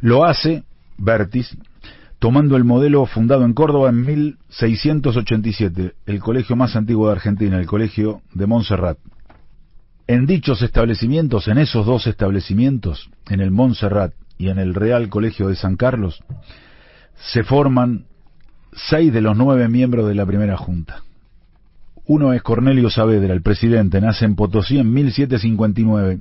[0.00, 0.64] Lo hace
[0.98, 1.56] Bertis
[2.18, 7.66] tomando el modelo fundado en Córdoba en 1687, el colegio más antiguo de Argentina, el
[7.66, 8.98] Colegio de Montserrat.
[10.06, 15.48] En dichos establecimientos, en esos dos establecimientos, en el Montserrat y en el Real Colegio
[15.48, 16.22] de San Carlos,
[17.14, 18.06] se forman
[18.74, 21.02] seis de los nueve miembros de la primera junta.
[22.06, 26.20] Uno es Cornelio Saavedra, el presidente, nace en Potosí en 1759.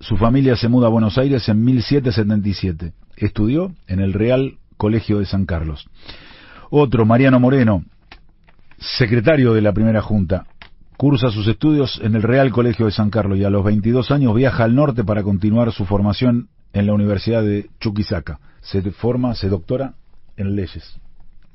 [0.00, 2.92] Su familia se muda a Buenos Aires en 1777.
[3.16, 5.88] Estudió en el Real Colegio de San Carlos.
[6.68, 7.84] Otro, Mariano Moreno,
[8.78, 10.46] secretario de la primera junta,
[10.96, 14.34] cursa sus estudios en el Real Colegio de San Carlos y a los 22 años
[14.34, 18.40] viaja al norte para continuar su formación en la Universidad de Chuquisaca.
[18.60, 19.94] Se forma, se doctora
[20.36, 20.98] en leyes.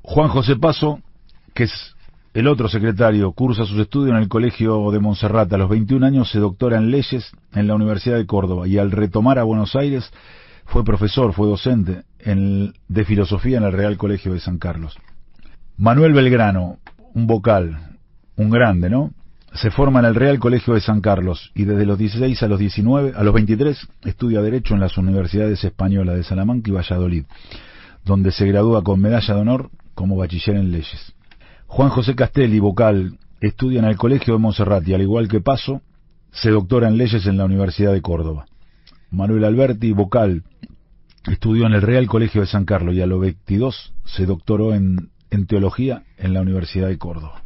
[0.04, 1.00] Juan José Paso,
[1.54, 1.96] que es
[2.34, 5.56] el otro secretario, cursa sus estudios en el Colegio de Monserrate.
[5.56, 8.92] A los 21 años se doctora en leyes en la Universidad de Córdoba y al
[8.92, 10.12] retomar a Buenos Aires
[10.66, 14.98] fue profesor, fue docente de filosofía en el Real Colegio de San Carlos.
[15.78, 16.78] Manuel Belgrano,
[17.14, 17.98] un vocal,
[18.38, 19.12] un grande, ¿no?
[19.54, 22.60] Se forma en el Real Colegio de San Carlos y desde los 16 a los
[22.60, 27.26] 19, a los 23 estudia Derecho en las universidades españolas de Salamanca y Valladolid,
[28.06, 31.14] donde se gradúa con medalla de honor como bachiller en leyes.
[31.68, 35.82] Juan José Castelli, vocal, estudia en el Colegio de Monserrat y al igual que Paso,
[36.32, 38.46] se doctora en leyes en la Universidad de Córdoba.
[39.10, 40.44] Manuel Alberti, vocal,
[41.30, 45.10] estudió en el Real Colegio de San Carlos y a los 22 se doctoró en,
[45.30, 47.44] en teología en la Universidad de Córdoba.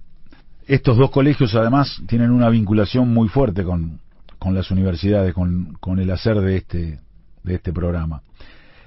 [0.67, 3.99] Estos dos colegios además tienen una vinculación muy fuerte con,
[4.39, 6.99] con las universidades, con, con el hacer de este,
[7.43, 8.21] de este programa.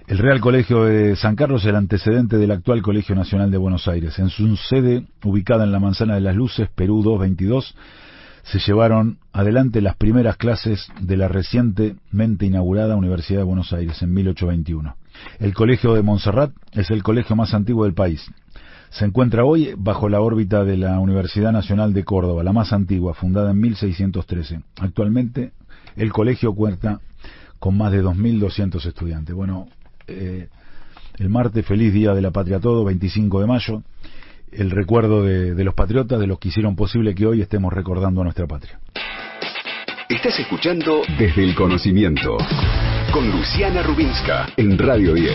[0.08, 3.88] El Real Colegio de San Carlos es el antecedente del actual Colegio Nacional de Buenos
[3.88, 4.18] Aires.
[4.18, 7.76] En su sede, ubicada en la Manzana de las Luces, Perú 222,
[8.42, 14.14] se llevaron adelante las primeras clases de la recientemente inaugurada Universidad de Buenos Aires en
[14.14, 14.96] 1821.
[15.40, 18.24] El Colegio de Montserrat es el colegio más antiguo del país.
[18.88, 23.12] Se encuentra hoy bajo la órbita de la Universidad Nacional de Córdoba, la más antigua,
[23.12, 24.62] fundada en 1613.
[24.80, 25.52] Actualmente
[25.96, 26.98] el colegio cuenta
[27.58, 29.34] con más de 2.200 estudiantes.
[29.34, 29.66] Bueno,
[30.08, 30.48] eh,
[31.18, 33.82] el martes, feliz Día de la Patria Todo, 25 de mayo,
[34.52, 38.20] el recuerdo de, de los patriotas, de los que hicieron posible que hoy estemos recordando
[38.20, 38.78] a nuestra patria.
[40.08, 42.38] Estás escuchando Desde el Conocimiento
[43.12, 45.34] con Luciana Rubinska en Radio 10.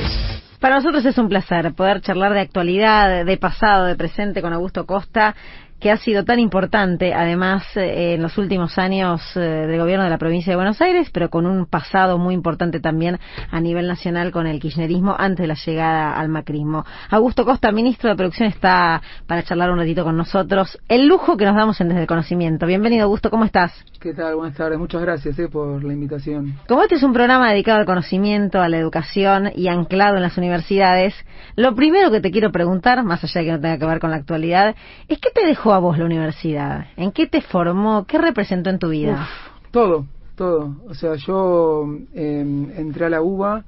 [0.59, 4.85] Para nosotros es un placer poder charlar de actualidad, de pasado, de presente con Augusto
[4.85, 5.35] Costa
[5.83, 10.09] que ha sido tan importante, además, eh, en los últimos años eh, del gobierno de
[10.09, 13.19] la provincia de Buenos Aires, pero con un pasado muy importante también
[13.51, 16.85] a nivel nacional con el kirchnerismo antes de la llegada al macrismo.
[17.09, 20.79] Augusto Costa, ministro de Producción, está para charlar un ratito con nosotros.
[20.87, 22.65] El lujo que nos damos en Desde el Conocimiento.
[22.65, 23.73] Bienvenido, Augusto, ¿cómo estás?
[23.99, 24.35] ¿Qué tal?
[24.35, 24.79] Buenas tardes.
[24.79, 26.59] Muchas gracias eh, por la invitación.
[26.65, 30.37] Como este es un programa dedicado al conocimiento, a la educación y anclado en las
[30.37, 31.13] universidades,
[31.57, 34.11] lo primero que te quiero preguntar, más allá de que no tenga que ver con
[34.11, 34.77] la actualidad,
[35.09, 36.87] es ¿qué te dejó a vos la universidad?
[36.95, 38.05] ¿En qué te formó?
[38.05, 39.27] ¿Qué representó en tu vida?
[39.71, 40.05] todo,
[40.35, 40.75] todo.
[40.87, 43.63] O sea, yo em, entré a la UBA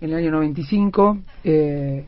[0.00, 2.04] en el año 95, eh,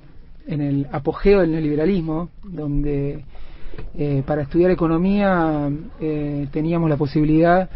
[0.47, 3.25] en el apogeo del neoliberalismo, donde
[3.97, 7.69] eh, para estudiar economía eh, teníamos la posibilidad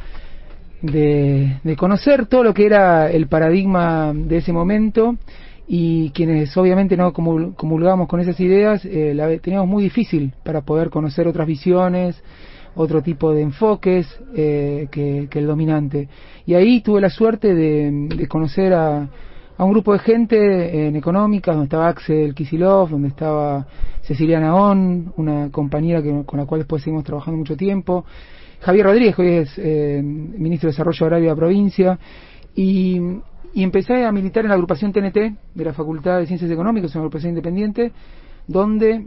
[0.80, 5.16] de, de conocer todo lo que era el paradigma de ese momento
[5.70, 10.88] y quienes obviamente no comulgamos con esas ideas, eh, la teníamos muy difícil para poder
[10.88, 12.22] conocer otras visiones,
[12.74, 16.08] otro tipo de enfoques eh, que, el dominante.
[16.46, 19.08] Y ahí tuve la suerte de, conocer a,
[19.58, 23.66] a, un grupo de gente en económica, donde estaba Axel Kisilov, donde estaba
[24.00, 28.06] Cecilia Naón, una compañera que, con la cual después seguimos trabajando mucho tiempo,
[28.60, 31.98] Javier Rodríguez, hoy es eh, ministro de Desarrollo Agrario de la provincia,
[32.54, 33.00] y,
[33.54, 35.16] empecé a militar en la agrupación TNT
[35.54, 37.92] de la Facultad de Ciencias Económicas, una agrupación independiente,
[38.46, 39.06] donde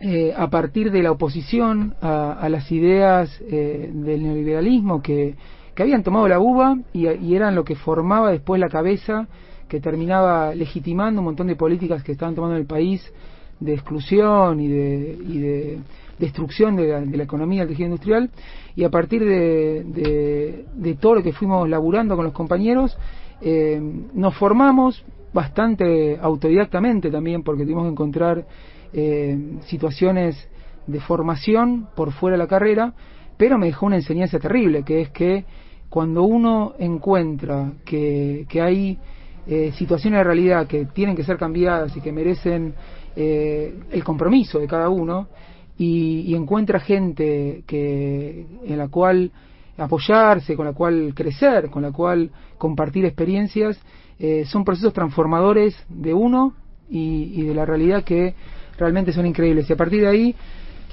[0.00, 5.34] eh, a partir de la oposición a, las ideas eh, del neoliberalismo que,
[5.74, 9.28] que, habían tomado la uva y, y, eran lo que formaba después la cabeza
[9.68, 13.12] que terminaba legitimando un montón de políticas que estaban tomando en el país
[13.60, 15.78] de exclusión y de, y de
[16.18, 18.30] destrucción de la, economía del tejido industrial.
[18.74, 22.96] Y a partir de, de, todo lo que fuimos laburando con los compañeros
[23.40, 23.80] eh,
[24.14, 28.46] nos formamos bastante autodidactamente también porque tuvimos que encontrar
[28.92, 30.48] eh, situaciones
[30.86, 32.94] de formación por fuera de la carrera
[33.36, 35.44] pero me dejó una enseñanza terrible que es que
[35.88, 38.98] cuando uno encuentra que, que hay
[39.46, 42.74] eh, situaciones de realidad que tienen que ser cambiadas y que merecen
[43.16, 45.28] eh, el compromiso de cada uno
[45.78, 49.32] y, encuentra gente que en la cual
[49.80, 53.80] apoyarse, con la cual crecer, con la cual compartir experiencias,
[54.18, 56.54] eh, son procesos transformadores de uno
[56.88, 58.34] y, de la realidad que
[58.78, 59.68] realmente son increíbles.
[59.68, 60.34] Y a partir de ahí,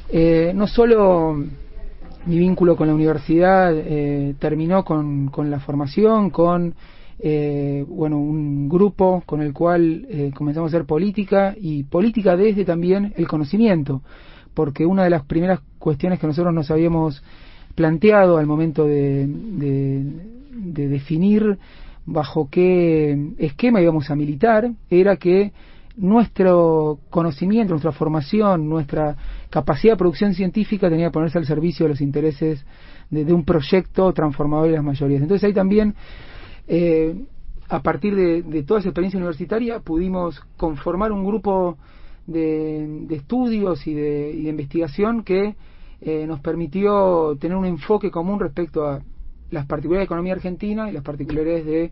[0.09, 1.35] eh, no solo
[2.25, 3.73] mi vínculo con la universidad
[4.38, 6.75] terminó con, con la formación, con
[7.19, 12.63] eh, bueno, un grupo con el cual eh, comenzamos a hacer política y política desde
[12.63, 14.03] también el conocimiento,
[14.53, 17.23] porque una de las primeras cuestiones que nosotros nos habíamos
[17.78, 21.57] planteado al momento de, de definir
[22.05, 25.53] bajo qué esquema íbamos a militar era que
[25.95, 29.15] nuestro conocimiento, nuestra formación, nuestra
[29.49, 32.65] capacidad de producción científica tenía que ponerse al servicio de los intereses
[33.09, 35.21] de, de un proyecto transformador de las mayorías.
[35.21, 35.95] Entonces ahí también
[36.67, 37.15] eh,
[37.69, 41.78] a partir de, toda esa experiencia universitaria pudimos conformar un grupo
[42.25, 45.55] de, estudios y de, investigación que
[46.01, 49.01] eh, nos permitió tener un enfoque común respecto a
[49.49, 51.91] las particularidades de la economía argentina y las particularidades de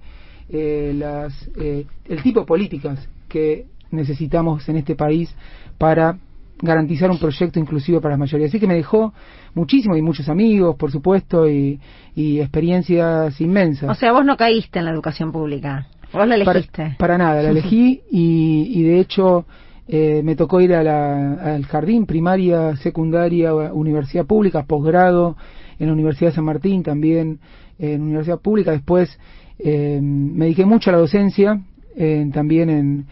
[0.49, 5.33] eh, las, el tipo de políticas que necesitamos en este país
[5.77, 6.17] para
[6.61, 8.49] garantizar un proyecto inclusivo para las mayorías.
[8.49, 9.13] Así que me dejó
[9.53, 11.79] muchísimo y muchos amigos, por supuesto, y,
[12.15, 13.89] experiencias inmensas.
[13.89, 16.95] O sea, vos no caíste en la educación pública, vos la elegiste.
[16.97, 19.45] Para, nada, la elegí y, de hecho
[19.87, 25.37] eh, me tocó ir al jardín, primaria, secundaria, universidad pública, posgrado
[25.79, 27.39] en la Universidad de San Martín, también
[27.77, 28.71] en universidad pública.
[28.71, 29.19] Después
[29.59, 31.61] eh, me dediqué mucho a la docencia,
[32.33, 33.05] también en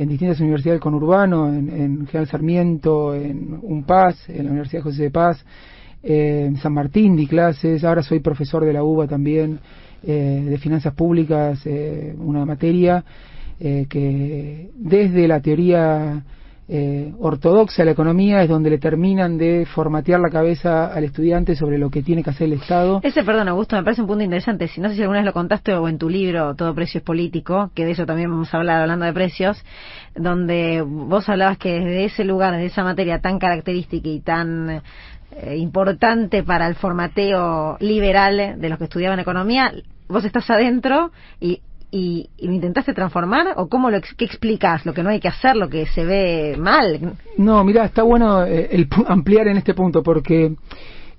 [0.00, 5.02] en distintas universidades del conurbano, en, en General Sarmiento, en UNPAS, en la Universidad José
[5.02, 5.44] de Paz,
[6.02, 9.60] eh, en San Martín di clases, ahora soy profesor de la UBA también,
[10.02, 13.04] eh, de finanzas públicas, eh, una materia
[13.60, 16.24] que desde la teoría
[16.72, 21.78] eh, ortodoxa la economía es donde le terminan de formatear la cabeza al estudiante sobre
[21.78, 23.00] lo que tiene que hacer el Estado.
[23.02, 24.68] Ese, perdón, Augusto, me parece un punto interesante.
[24.68, 27.04] Si no sé si alguna vez lo contaste o en tu libro Todo precio es
[27.04, 29.60] político, que de eso también vamos a hablar hablando de precios,
[30.14, 34.80] donde vos hablabas que desde ese lugar, desde esa materia tan característica y tan
[35.32, 39.72] eh, importante para el formateo liberal de los que estudiaban economía,
[40.06, 45.02] vos estás adentro y y, lo intentaste transformar o cómo lo qué explicas lo que
[45.02, 48.88] no hay que hacer lo que se ve mal no mira está bueno eh, el
[49.06, 50.54] ampliar en este punto porque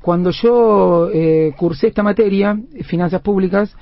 [0.02, 3.76] cuando yo eh, cursé esta materia finanzas públicas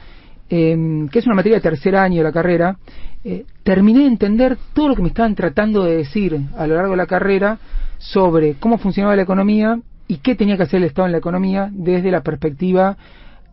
[0.50, 2.78] em, que es una materia de tercer año de la carrera
[3.24, 6.92] eh, terminé de entender todo lo que me estaban tratando de decir a lo largo
[6.92, 7.60] de la carrera
[7.98, 11.70] sobre cómo funcionaba la economía y qué tenía que hacer el Estado en la economía
[11.72, 12.98] desde la perspectiva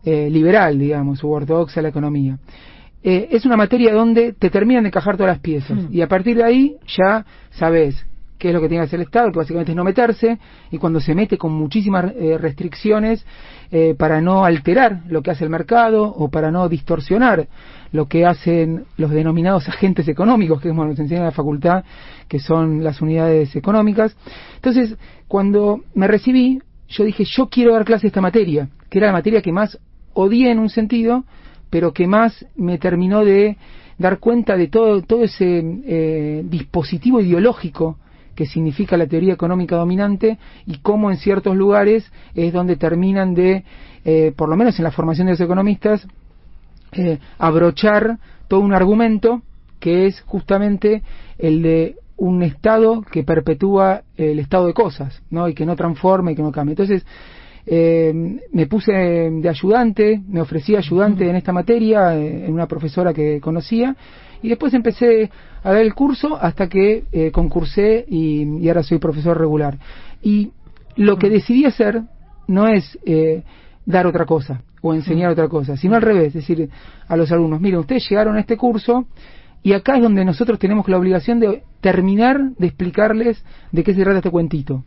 [0.05, 2.37] liberal, digamos, o ortodoxa la economía.
[3.03, 5.93] Eh, es una materia donde te terminan de encajar todas las piezas mm.
[5.93, 8.05] y a partir de ahí ya sabes
[8.37, 10.37] qué es lo que tiene que hacer el Estado, que básicamente es no meterse,
[10.71, 13.25] y cuando se mete con muchísimas eh, restricciones
[13.71, 17.47] eh, para no alterar lo que hace el mercado o para no distorsionar
[17.91, 21.83] lo que hacen los denominados agentes económicos, que es nos enseña en la facultad,
[22.27, 24.15] que son las unidades económicas.
[24.55, 29.07] Entonces, cuando me recibí, yo dije, yo quiero dar clase de esta materia, que era
[29.07, 29.79] la materia que más
[30.13, 31.23] odié en un sentido,
[31.69, 33.57] pero que más me terminó de
[33.97, 37.97] dar cuenta de todo, todo ese eh, dispositivo ideológico
[38.35, 40.37] que significa la teoría económica dominante
[40.67, 43.63] y cómo en ciertos lugares es donde terminan de,
[44.05, 46.07] eh, por lo menos en la formación de los economistas,
[46.91, 49.41] eh, abrochar todo un argumento
[49.79, 51.01] que es justamente
[51.39, 55.47] el de un estado que perpetúa el estado de cosas, ¿no?
[55.47, 56.71] Y que no transforma y que no cambia.
[56.71, 57.05] Entonces,
[57.69, 58.13] eh,
[58.53, 63.41] me puse de ayudante, me ofrecí ayudante en esta materia, eh, en una profesora que
[63.41, 63.93] conocía,
[64.41, 65.29] y después empecé
[65.63, 69.77] a dar el curso hasta que eh, concursé y, ahora soy profesor regular.
[70.21, 70.51] Y
[70.95, 72.03] lo que decidí hacer
[72.47, 72.97] no es
[73.85, 76.69] dar otra cosa o enseñar otra cosa, sino al revés, es decir,
[77.07, 79.07] a los alumnos, miren, ustedes llegaron a este curso
[79.61, 84.03] y acá es donde nosotros tenemos la obligación de terminar de explicarles de qué se
[84.03, 84.83] trata este cuentito.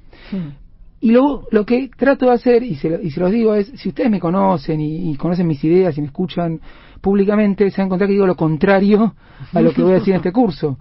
[1.00, 3.88] Y luego lo que trato de hacer, y se, y se los digo, es, si
[3.88, 6.60] ustedes me conocen y, conocen mis ideas y me escuchan
[7.00, 9.14] públicamente, se van a encontrar que digo lo contrario
[9.54, 10.78] a lo que voy a decir en este curso.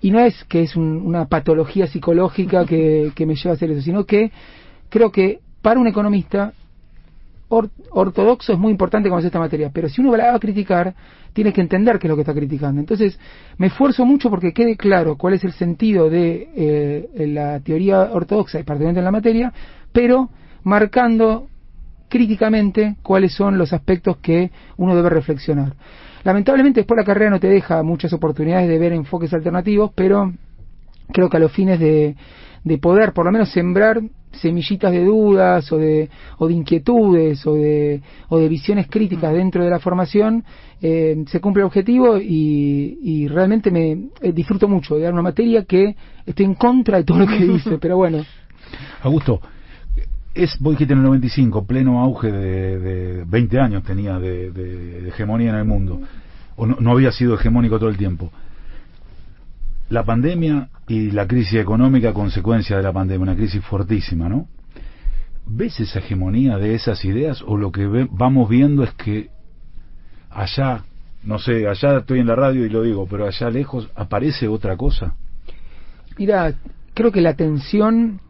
[0.00, 3.82] Y no es que es una patología psicológica que, que me lleva a hacer eso,
[3.82, 4.32] sino que
[4.88, 6.54] creo que para un economista
[7.48, 10.94] ortodoxo es muy importante conocer esta materia, pero si uno la va a criticar,
[11.32, 12.80] tiene que entender qué es lo que está criticando.
[12.80, 13.18] Entonces,
[13.56, 18.60] me esfuerzo mucho porque quede claro cuál es el sentido de eh, la teoría ortodoxa,
[18.60, 19.52] y particularmente en la materia,
[19.92, 20.30] pero
[20.64, 21.48] marcando
[22.08, 25.74] críticamente cuáles son los aspectos que uno debe reflexionar.
[26.24, 30.32] Lamentablemente después la carrera no te deja muchas oportunidades de ver enfoques alternativos, pero
[31.12, 32.16] creo que a los fines de,
[32.64, 34.00] de poder por lo menos sembrar
[34.32, 36.08] semillitas de dudas o de,
[36.38, 40.44] o de inquietudes o de, o de visiones críticas dentro de la formación,
[40.80, 45.22] eh, se cumple el objetivo y, y realmente me eh, disfruto mucho de dar una
[45.22, 48.24] materia que estoy en contra de todo lo que dice, pero bueno.
[49.02, 49.40] Augusto,
[50.34, 55.08] es, vos dijiste en el 95, pleno auge de, de 20 años tenía de, de,
[55.08, 56.00] hegemonía en el mundo,
[56.56, 58.30] o no, no había sido hegemónico todo el tiempo
[59.90, 64.46] la pandemia y la crisis económica consecuencia de la pandemia, una crisis fortísima, ¿no?
[65.46, 69.30] ¿Ves esa hegemonía de esas ideas o lo que vamos viendo es que
[70.30, 70.84] allá,
[71.24, 74.76] no sé, allá estoy en la radio y lo digo, pero allá lejos aparece otra
[74.76, 75.14] cosa?
[76.18, 76.52] Mira,
[76.92, 78.20] creo que la tensión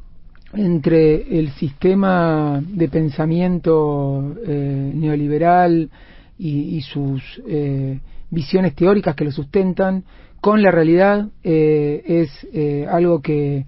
[0.53, 5.91] entre el sistema de pensamiento eh, neoliberal
[6.39, 7.99] y, sus eh,
[8.31, 10.05] visiones teóricas que lo sustentan
[10.41, 13.67] con la realidad eh, es eh, algo que,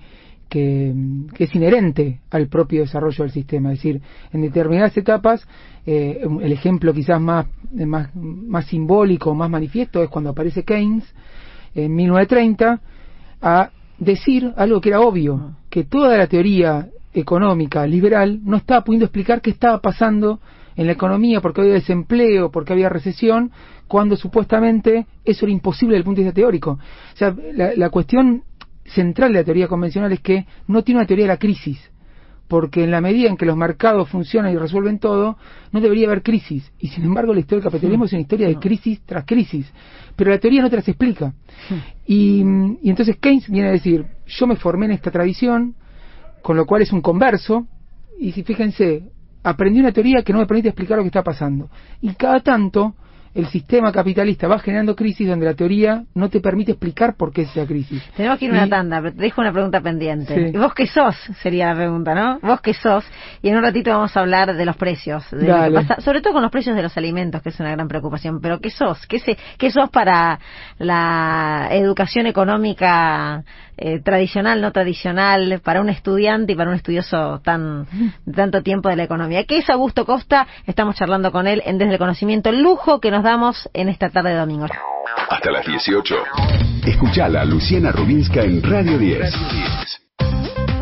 [0.49, 0.95] que,
[1.39, 3.73] es inherente al propio desarrollo del sistema.
[3.73, 4.03] Es decir,
[4.33, 5.47] en determinadas etapas,
[5.87, 11.05] eh, el ejemplo quizás más, más, más simbólico, más manifiesto, es cuando aparece Keynes
[11.75, 12.81] en 1930
[13.43, 19.07] a decir algo que era obvio, que toda la teoría económica liberal no estaba pudiendo
[19.07, 20.41] explicar qué estaba pasando
[20.77, 23.51] en la economía porque había desempleo, porque había recesión,
[23.87, 26.73] cuando supuestamente eso era imposible desde el punto de vista teórico.
[26.73, 28.45] O sea, la, cuestión
[28.85, 31.91] central de la teoría convencional es que no tiene una teoría de la crisis,
[32.49, 35.37] porque en la medida en que los mercados funcionan y resuelven todo,
[35.73, 36.73] no debería haber crisis.
[36.79, 39.73] Y sin embargo, la historia del capitalismo es una historia de crisis tras crisis.
[40.17, 41.33] Pero la teoría no te las explica.
[42.07, 42.45] Y,
[42.83, 45.75] y entonces Keynes viene a decir, yo me formé en esta tradición,
[46.43, 47.67] con lo cual es un converso,
[48.19, 49.05] y si fíjense,
[49.43, 51.69] aprendí una teoría que no me permite explicar lo que está pasando.
[52.01, 52.95] Y cada tanto
[53.33, 57.43] el sistema capitalista va generando crisis donde la teoría no te permite explicar por qué
[57.43, 58.03] es esa crisis.
[58.17, 60.53] Tenemos que ir a una tanda, pero te dejo una pregunta pendiente.
[60.59, 61.15] ¿Vos qué sos?
[61.41, 62.41] Sería la pregunta, ¿no?
[62.43, 63.05] ¿Vos qué sos?
[63.41, 66.75] Y en un ratito vamos a hablar de los precios, sobre todo con los precios
[66.75, 68.41] de los alimentos, que es una gran preocupación.
[68.41, 69.07] Pero ¿qué sos?
[69.07, 69.21] ¿Qué,
[69.57, 70.41] qué sos para
[70.79, 73.45] la educación económica
[73.81, 77.87] eh, tradicional, no tradicional, para un estudiante y para un estudioso tan
[78.35, 79.45] tanto tiempo de la economía?
[79.45, 80.47] ¿Qué es Augusto Costa?
[80.67, 84.11] Estamos charlando con él en Desde el Conocimiento, el lujo que nos damos en esta
[84.11, 84.67] tarde de domingo.
[85.31, 86.15] Hasta las 18.
[86.87, 89.35] Escuchala Luciana Rubinska en Radio 10.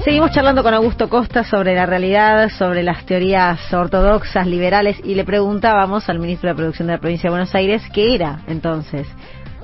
[0.05, 5.25] Seguimos charlando con Augusto Costa sobre la realidad, sobre las teorías ortodoxas, liberales, y le
[5.25, 9.07] preguntábamos al ministro de Producción de la provincia de Buenos Aires qué era entonces.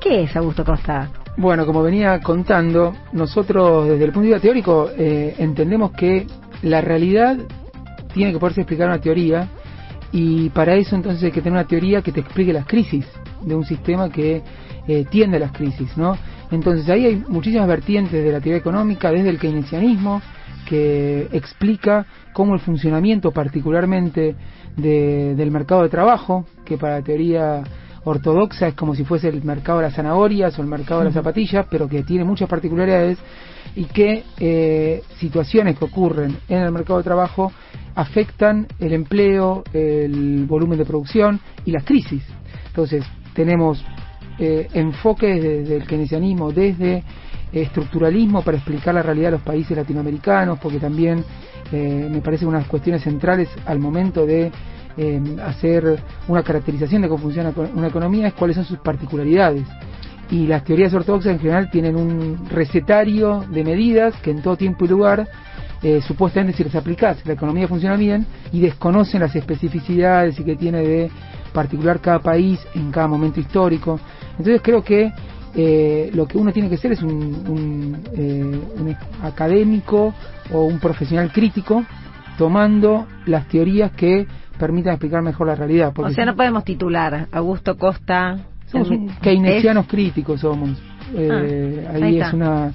[0.00, 1.23] ¿Qué es Augusto Costa?
[1.36, 6.26] Bueno, como venía contando, nosotros desde el punto de vista teórico eh, entendemos que
[6.62, 7.36] la realidad
[8.12, 9.48] tiene que poderse explicar una teoría
[10.12, 13.04] y para eso entonces hay que tener una teoría que te explique las crisis
[13.42, 14.42] de un sistema que
[14.86, 16.16] eh, tiende a las crisis, ¿no?
[16.52, 20.22] Entonces ahí hay muchísimas vertientes de la teoría económica, desde el keynesianismo,
[20.68, 24.36] que explica cómo el funcionamiento particularmente
[24.76, 27.62] del mercado de trabajo, que para la teoría
[28.04, 31.14] ortodoxa es como si fuese el mercado de las zanahorias o el mercado de las
[31.14, 33.18] zapatillas, pero que tiene muchas particularidades
[33.74, 37.52] y que eh, situaciones que ocurren en el mercado de trabajo
[37.94, 42.22] afectan el empleo, el volumen de producción y las crisis.
[42.66, 43.84] Entonces, tenemos
[44.38, 47.02] eh, enfoques desde el keynesianismo, desde
[47.52, 51.24] estructuralismo para explicar la realidad de los países latinoamericanos, porque también
[51.72, 54.50] eh, me parece una de las cuestiones centrales al momento de
[54.96, 59.66] eh, hacer una caracterización de cómo funciona una economía es cuáles son sus particularidades.
[60.30, 64.84] Y las teorías ortodoxas en general tienen un recetario de medidas que en todo tiempo
[64.84, 65.28] y lugar
[65.82, 70.56] eh, supuestamente si les aplicás la economía funciona bien y desconocen las especificidades y que
[70.56, 71.10] tiene de
[71.52, 74.00] particular cada país en cada momento histórico.
[74.30, 75.12] Entonces creo que
[75.54, 77.12] eh, lo que uno tiene que ser es un,
[77.46, 80.14] un académico
[80.52, 81.84] o un profesional crítico
[82.38, 84.26] tomando las teorías que
[84.58, 85.92] permitan explicar mejor la realidad.
[85.96, 88.38] o sea, no podemos titular Augusto Costa.
[88.66, 88.88] Somos
[89.20, 90.70] keynesianos críticos, somos.
[91.14, 92.72] Eh, ah, ahí, es una.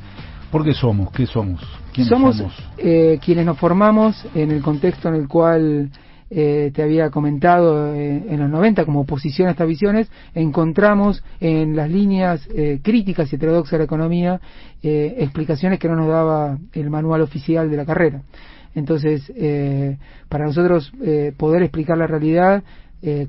[0.52, 1.12] ¿Por qué somos?
[1.12, 1.62] ¿Qué somos?
[1.94, 2.44] ¿Quiénes somos?
[2.78, 5.90] Eh, quienes nos formamos en el contexto en el cual
[6.32, 11.76] eh, te había comentado eh, en los 90 como oposición a estas visiones, encontramos en
[11.76, 14.40] las líneas eh, críticas y heterodoxas de la economía
[14.82, 18.22] explicaciones que no nos daba el manual oficial de la carrera.
[18.76, 19.32] Entonces,
[20.30, 20.92] para nosotros
[21.38, 22.64] poder explicar la realidad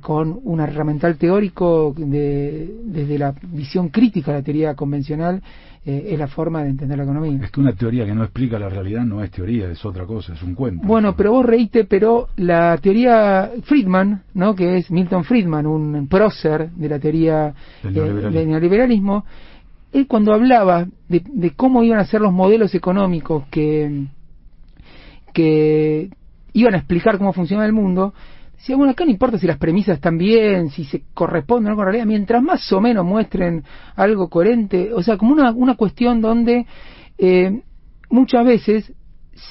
[0.00, 5.40] con un herramental teórico de, desde la visión crítica de la teoría convencional
[5.82, 7.38] eh, es la forma de entender la economía.
[7.42, 10.34] Es que una teoría que no explica la realidad no es teoría, es otra cosa,
[10.34, 10.86] es un cuento.
[10.86, 14.54] Bueno, pero vos reíste, pero la teoría Friedman, ¿no?
[14.54, 19.24] que es Milton Friedman, un prócer de la teoría del eh, neoliberalismo,
[19.90, 24.04] él cuando hablaba de, de, cómo iban a ser los modelos económicos que,
[25.32, 26.10] que
[26.52, 28.14] iban a explicar cómo funciona el mundo,
[28.58, 31.92] si bueno, acá no importa si las premisas están bien, si se corresponden con la
[31.92, 33.64] realidad, mientras más o menos muestren
[33.96, 36.66] algo coherente, o sea, como una, una cuestión donde
[37.16, 37.62] eh,
[38.10, 38.92] muchas veces,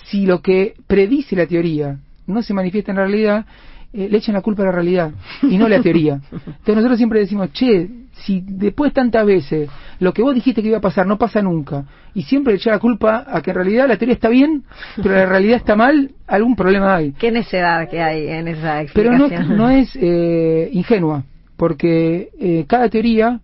[0.06, 3.46] si lo que predice la teoría no se manifiesta en realidad,
[3.92, 5.12] eh, le echan la culpa a la realidad
[5.42, 6.22] y no a la teoría.
[6.32, 7.90] Entonces nosotros siempre decimos, che,
[8.20, 11.86] si después tantas veces lo que vos dijiste que iba a pasar no pasa nunca,
[12.14, 14.64] y siempre le echar la culpa a que en realidad la teoría está bien,
[14.98, 17.12] pero la realidad está mal, algún problema hay.
[17.14, 19.30] ¿Qué necedad que hay en esa explicación?
[19.30, 21.24] Pero no, no es eh, ingenua,
[21.58, 23.40] porque eh, cada teoría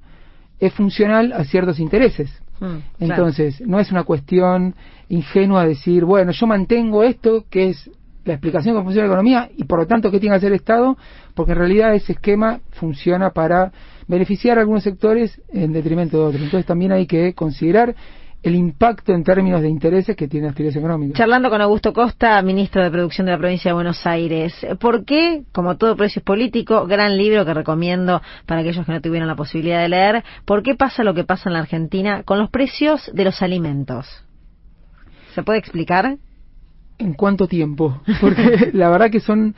[0.60, 2.42] es funcional a ciertos intereses.
[2.60, 4.76] Hmm, Entonces, no es una cuestión
[5.10, 7.90] ingenua decir, bueno, yo mantengo esto que es
[8.24, 10.52] la explicación de cómo funciona la economía y por lo tanto qué tiene que hacer
[10.52, 10.98] el Estado,
[11.36, 13.72] porque en realidad ese esquema funciona para
[14.08, 16.42] beneficiar a algunos sectores en detrimento de otros.
[16.44, 17.96] Entonces también hay que considerar
[18.46, 21.18] el impacto en términos de intereses que tiene la actividad económica.
[21.18, 25.46] Charlando con Augusto Costa, ministro de Producción de la provincia de Buenos Aires, ¿por qué,
[25.52, 29.36] como todo precio es político, gran libro que recomiendo para aquellos que no tuvieron la
[29.36, 33.10] posibilidad de leer, por qué pasa lo que pasa en la Argentina con los precios
[33.16, 34.06] de los alimentos?
[35.34, 36.18] ¿Se puede explicar?
[36.98, 38.02] ¿En cuánto tiempo?
[38.22, 39.56] Porque la verdad que son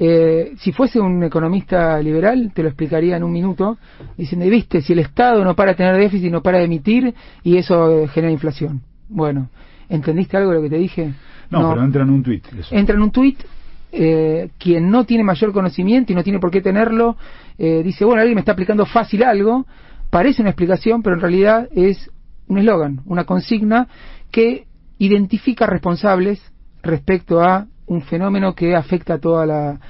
[0.00, 3.78] eh, si fuese un economista liberal, te lo explicaría en un minuto,
[4.16, 7.12] diciendo, viste, si el Estado no para de tener déficit, no para de emitir,
[7.42, 8.80] y eso genera inflación.
[9.08, 9.50] Bueno,
[9.88, 11.14] ¿entendiste algo de lo que te dije?
[11.50, 12.46] No, pero entra en un tuit.
[12.70, 13.40] Entra en un tuit,
[13.90, 17.16] eh, quien no tiene mayor conocimiento y no tiene por qué tenerlo,
[17.58, 19.66] eh, dice, bueno, alguien me está aplicando fácil algo,
[20.10, 22.08] parece una explicación, pero en realidad es
[22.46, 23.88] un eslogan, una consigna
[24.30, 24.66] que
[24.98, 26.40] identifica responsables
[26.82, 29.80] respecto a un fenómeno que afecta a toda la,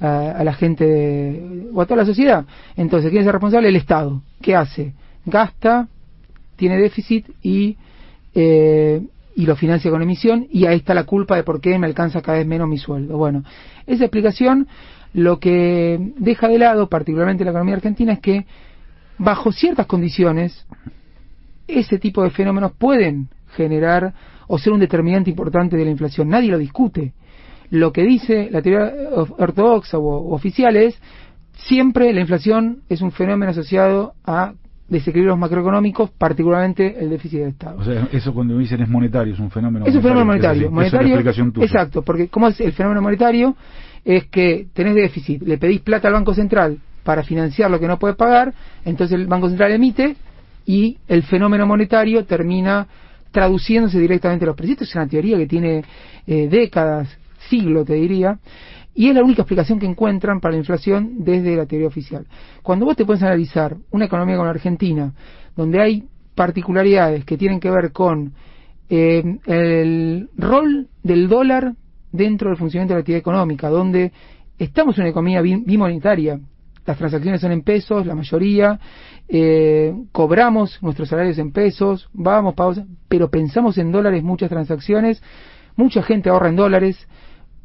[0.00, 2.44] a, la gente o a toda la sociedad.
[2.76, 3.68] Entonces, ¿quién es el responsable?
[3.68, 4.22] El Estado.
[4.40, 4.92] ¿Qué hace?
[5.24, 5.88] Gasta,
[6.56, 7.76] tiene déficit y,
[8.34, 9.02] eh,
[9.36, 12.22] y lo financia con emisión y ahí está la culpa de por qué me alcanza
[12.22, 13.16] cada vez menos mi sueldo.
[13.16, 13.44] Bueno,
[13.86, 14.68] esa explicación
[15.12, 18.46] lo que deja de lado, particularmente la economía argentina, es que
[19.16, 20.66] bajo ciertas condiciones
[21.68, 24.12] ese tipo de fenómenos pueden generar
[24.48, 26.28] o ser un determinante importante de la inflación.
[26.28, 27.12] Nadie lo discute
[27.70, 28.92] lo que dice la teoría
[29.38, 30.96] ortodoxa o, oficial es
[31.54, 34.52] siempre la inflación es un fenómeno asociado a
[34.88, 37.78] desequilibrios macroeconómicos, particularmente el déficit del Estado.
[37.78, 40.70] O sea, eso cuando dicen es monetario, es un fenómeno Es un fenómeno monetario.
[40.70, 41.18] monetario
[41.62, 43.56] exacto, porque ¿cómo es el fenómeno monetario?
[44.04, 47.98] Es que tenés déficit, le pedís plata al Banco Central para financiar lo que no
[47.98, 48.52] puede pagar,
[48.84, 50.16] entonces el Banco Central emite
[50.66, 52.86] y el fenómeno monetario termina
[53.34, 54.82] traduciéndose directamente a los precios.
[54.82, 55.82] Es una teoría que tiene
[56.24, 57.08] eh, décadas
[57.50, 58.38] siglo, te diría,
[58.94, 62.26] y es la única explicación que encuentran para la inflación desde la teoría oficial.
[62.62, 65.12] Cuando vos te puedes analizar una economía como la Argentina,
[65.56, 66.04] donde hay
[66.36, 68.32] particularidades que tienen que ver con
[68.88, 71.74] eh, el rol del dólar
[72.12, 74.12] dentro del funcionamiento de la actividad económica, donde
[74.58, 76.38] estamos en una economía bimonetaria,
[76.86, 78.78] las transacciones son en pesos, la mayoría,
[79.28, 85.22] eh, cobramos nuestros salarios en pesos, vamos, pagamos, pero pensamos en dólares muchas transacciones,
[85.76, 87.08] mucha gente ahorra en dólares,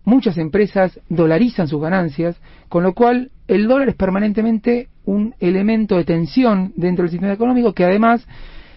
[0.06, 2.40] muchas empresas dolarizan sus ganancias,
[2.70, 7.74] con lo cual el dólar es permanentemente un elemento de tensión dentro del sistema económico
[7.74, 8.26] que además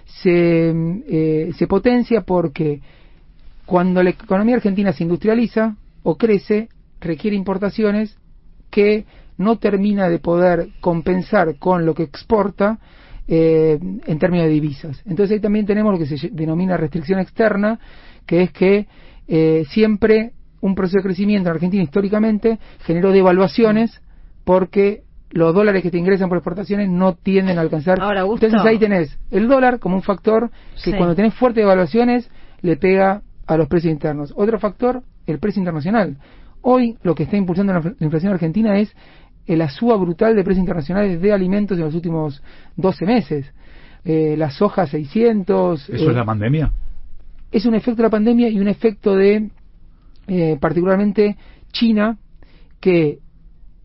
[0.06, 0.72] se,
[1.08, 2.80] eh, se potencia porque
[3.64, 6.68] cuando la economía argentina se industrializa o crece,
[7.00, 8.18] requiere importaciones
[8.70, 9.04] que
[9.42, 12.78] no termina de poder compensar con lo que exporta
[13.28, 15.02] eh, en términos de divisas.
[15.06, 17.78] Entonces ahí también tenemos lo que se denomina restricción externa,
[18.26, 18.86] que es que
[19.28, 24.00] eh, siempre un proceso de crecimiento en Argentina históricamente generó devaluaciones
[24.44, 27.98] porque los dólares que te ingresan por exportaciones no tienden a alcanzar.
[28.00, 30.50] Entonces ahí tenés el dólar como un factor
[30.82, 32.30] que cuando tenés fuertes devaluaciones
[32.60, 34.32] le pega a los precios internos.
[34.36, 36.18] Otro factor, el precio internacional.
[36.60, 38.94] Hoy lo que está impulsando la inflación argentina es
[39.46, 42.42] la suba brutal de precios internacionales de alimentos en los últimos
[42.76, 43.52] 12 meses.
[44.04, 45.88] Eh, la soja 600.
[45.88, 46.72] ¿Eso es eh, la pandemia?
[47.50, 49.50] Es un efecto de la pandemia y un efecto de,
[50.26, 51.36] eh, particularmente,
[51.72, 52.18] China,
[52.80, 53.18] que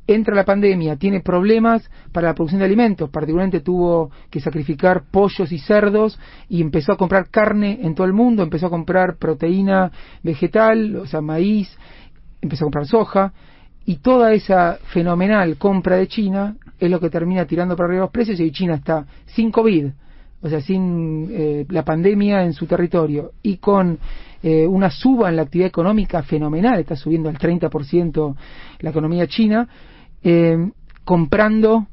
[0.07, 5.51] entra la pandemia, tiene problemas para la producción de alimentos, particularmente tuvo que sacrificar pollos
[5.51, 9.91] y cerdos y empezó a comprar carne en todo el mundo, empezó a comprar proteína
[10.23, 11.77] vegetal, o sea, maíz,
[12.41, 13.33] empezó a comprar soja,
[13.87, 18.11] y toda esa fenomenal compra de China es lo que termina tirando para arriba los
[18.11, 19.85] precios y China está sin COVID,
[20.41, 23.31] o sea, sin eh, la pandemia en su territorio.
[23.41, 23.97] Y con
[24.43, 28.35] eh, una suba en la actividad económica fenomenal, está subiendo al 30%
[28.79, 29.69] la economía china,
[30.21, 30.69] eh,
[31.05, 31.87] comprando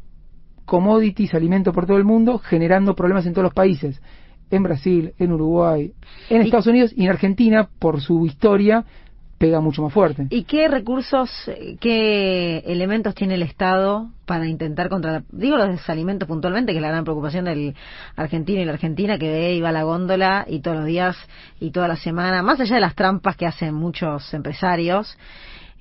[0.64, 4.02] commodities, alimentos por todo el mundo, generando problemas en todos los países,
[4.50, 5.92] en Brasil, en Uruguay,
[6.28, 8.84] en Estados Unidos y en Argentina, por su historia,
[9.38, 10.26] pega mucho más fuerte.
[10.30, 11.30] ¿Y qué recursos,
[11.80, 16.88] qué elementos tiene el Estado para intentar contra, digo los desalimentos puntualmente, que es la
[16.88, 17.74] gran preocupación del
[18.16, 21.16] argentino y la argentina que ve y va a la góndola y todos los días
[21.60, 25.18] y toda la semana, más allá de las trampas que hacen muchos empresarios,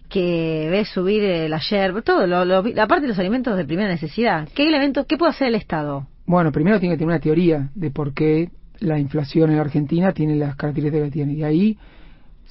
[0.10, 4.48] que ve subir el ayer, todo, lo, la parte de los alimentos de primera necesidad.
[4.54, 6.08] ¿Qué elementos, qué puede hacer el Estado?
[6.26, 8.50] Bueno, primero tiene que tener una teoría de por qué
[8.80, 11.34] la inflación en la Argentina tiene las características que tiene.
[11.34, 11.78] Y ahí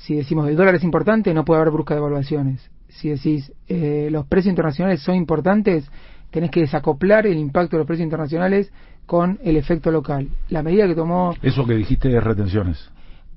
[0.03, 2.71] si decimos el dólar es importante, no puede haber brusca devaluaciones.
[2.89, 5.89] Si decís eh, los precios internacionales son importantes,
[6.31, 8.73] tenés que desacoplar el impacto de los precios internacionales
[9.07, 10.29] con el efecto local.
[10.49, 11.35] La medida que tomó...
[11.41, 12.91] Eso que dijiste es retenciones.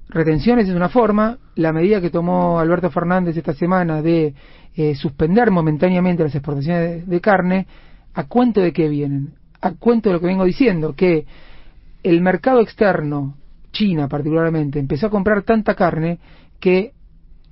[0.10, 1.38] Retenciones es una forma.
[1.56, 4.34] La medida que tomó Alberto Fernández esta semana de
[4.76, 7.68] eh, suspender momentáneamente las exportaciones de carne,
[8.14, 9.34] ¿a cuento de qué vienen?
[9.62, 11.26] A cuento de lo que vengo diciendo, que
[12.02, 13.36] el mercado externo,
[13.72, 16.20] China particularmente, empezó a comprar tanta carne
[16.66, 16.94] que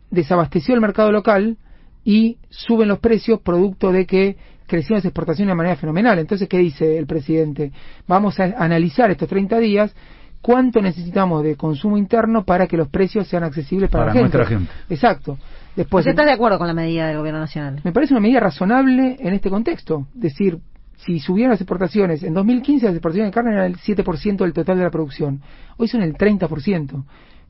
[0.09, 1.57] desabasteció el mercado local
[2.03, 6.17] y suben los precios producto de que crecieron las exportaciones de manera fenomenal.
[6.17, 7.71] Entonces, ¿qué dice el presidente?
[8.07, 9.95] Vamos a analizar estos 30 días
[10.41, 14.71] cuánto necesitamos de consumo interno para que los precios sean accesibles para, la nuestra gente.
[14.89, 15.37] Exacto.
[15.75, 17.81] Después, ¿Estás de acuerdo con la medida del gobierno nacional?
[17.83, 20.07] Me parece una medida razonable en este contexto.
[20.15, 20.57] Decir,
[21.05, 24.79] si subieron las exportaciones, en 2015 las exportaciones de carne eran el 7% del total
[24.79, 25.43] de la producción.
[25.77, 27.03] Hoy son el 30%.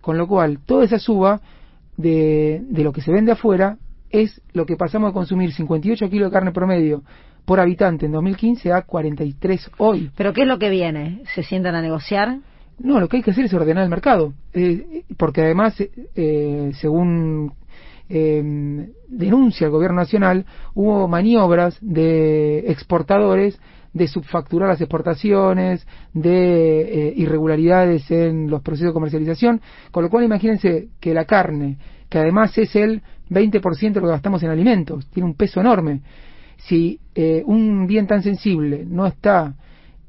[0.03, 1.39] Con lo cual, toda esa suba
[1.95, 3.77] de, de lo que se vende afuera
[4.09, 7.03] es lo que pasamos a consumir 58 kilos de carne promedio
[7.45, 10.11] por habitante en 2015 a 43 hoy.
[10.17, 11.21] ¿Pero qué es lo que viene?
[11.33, 12.39] ¿Se sientan a negociar?
[12.79, 17.53] No, lo que hay que hacer es ordenar el mercado, eh, porque además, eh, según
[18.09, 23.57] eh, denuncia el gobierno nacional, hubo maniobras de exportadores
[23.93, 30.25] de subfacturar las exportaciones, de eh, irregularidades en los procesos de comercialización, con lo cual
[30.25, 31.77] imagínense que la carne,
[32.09, 36.01] que además es el 20% de lo que gastamos en alimentos, tiene un peso enorme.
[36.57, 39.53] Si eh, un bien tan sensible no está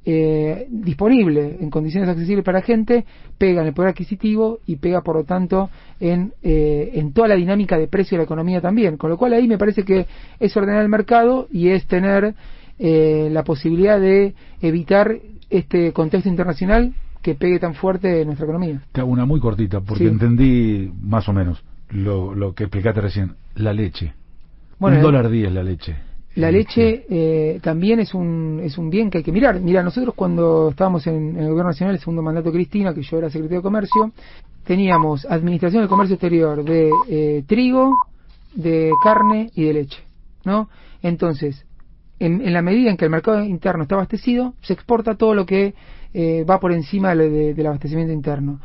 [0.06, 3.04] eh, disponible en condiciones accesibles para la gente,
[3.36, 7.78] pega en el poder adquisitivo y pega, por lo tanto, en, en toda la dinámica
[7.78, 8.96] de precio de la economía también.
[8.96, 10.06] Con lo cual ahí me parece que
[10.38, 12.34] es ordenar el mercado y es tener
[12.78, 15.16] eh, la posibilidad de evitar
[15.50, 18.82] este contexto internacional que pegue tan fuerte en nuestra economía.
[18.92, 23.34] Te hago una muy cortita, porque entendí más o menos lo, lo que explicaste recién.
[23.54, 24.12] La leche.
[24.78, 25.96] Bueno, un dólar diez la leche.
[26.36, 29.60] La leche eh, también es un, es un bien que hay que mirar.
[29.60, 33.18] Mira, nosotros cuando estábamos en, el Gobierno Nacional, el segundo mandato de Cristina, que yo
[33.18, 34.10] era secretario de Comercio,
[34.64, 37.96] teníamos Administración del Comercio Exterior de eh, trigo,
[38.54, 40.02] de carne y de leche.
[40.44, 40.68] ¿no?
[41.02, 41.64] Entonces,
[42.18, 45.74] en, la medida en que el mercado interno está abastecido, se exporta todo lo que
[46.12, 48.60] eh, va por encima del abastecimiento interno.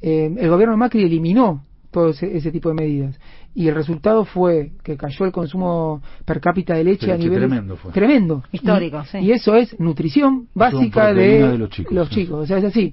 [0.00, 3.20] Eh, el gobierno Macri eliminó todo ese, tipo de medidas
[3.54, 7.76] y el resultado fue que cayó el consumo per cápita de leche a nivel tremendo,
[7.76, 7.92] fue.
[7.92, 9.18] tremendo histórico y, sí.
[9.18, 12.92] y eso es nutrición básica de, los chicos, los chicos o sea es así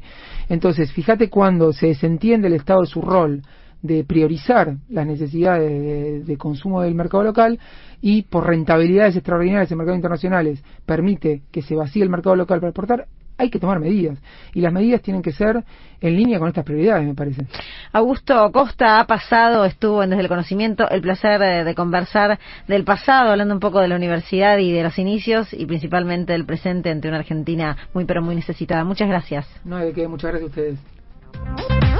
[0.49, 3.41] entonces fíjate cuando se desentiende el estado de su rol
[3.82, 7.59] de priorizar las necesidades de, consumo del mercado local
[8.01, 12.69] y por rentabilidades extraordinarias en mercados internacionales permite que se vacíe el mercado local para
[12.69, 13.07] exportar,
[13.41, 14.19] hay que tomar medidas.
[14.53, 15.63] Y las medidas tienen que ser
[15.99, 17.47] en línea con estas prioridades, me parece.
[17.91, 23.32] Augusto Costa ha pasado, estuvo en Desde el Conocimiento, el placer de, conversar del pasado,
[23.32, 27.07] hablando un poco de la universidad y de los inicios y principalmente del presente ante
[27.07, 28.84] una Argentina muy pero muy necesitada.
[28.84, 29.47] Muchas gracias.
[29.65, 31.90] No de qué, muchas gracias a ustedes.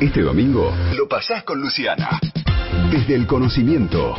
[0.00, 2.20] Este domingo lo pasás con Luciana.
[2.88, 4.14] Desde el conocimiento,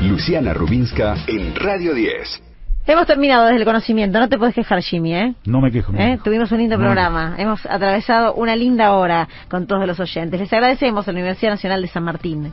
[0.00, 2.42] Luciana Rubinska en Radio 10.
[2.86, 5.34] Hemos terminado desde el conocimiento, no te puedes quejar, Jimmy, ¿eh?
[5.44, 5.92] No me quejo.
[5.94, 6.18] ¿Eh?
[6.24, 10.40] Tuvimos un lindo programa, hemos atravesado una linda hora con todos los oyentes.
[10.40, 12.50] Les agradecemos a la Universidad Nacional de San Martín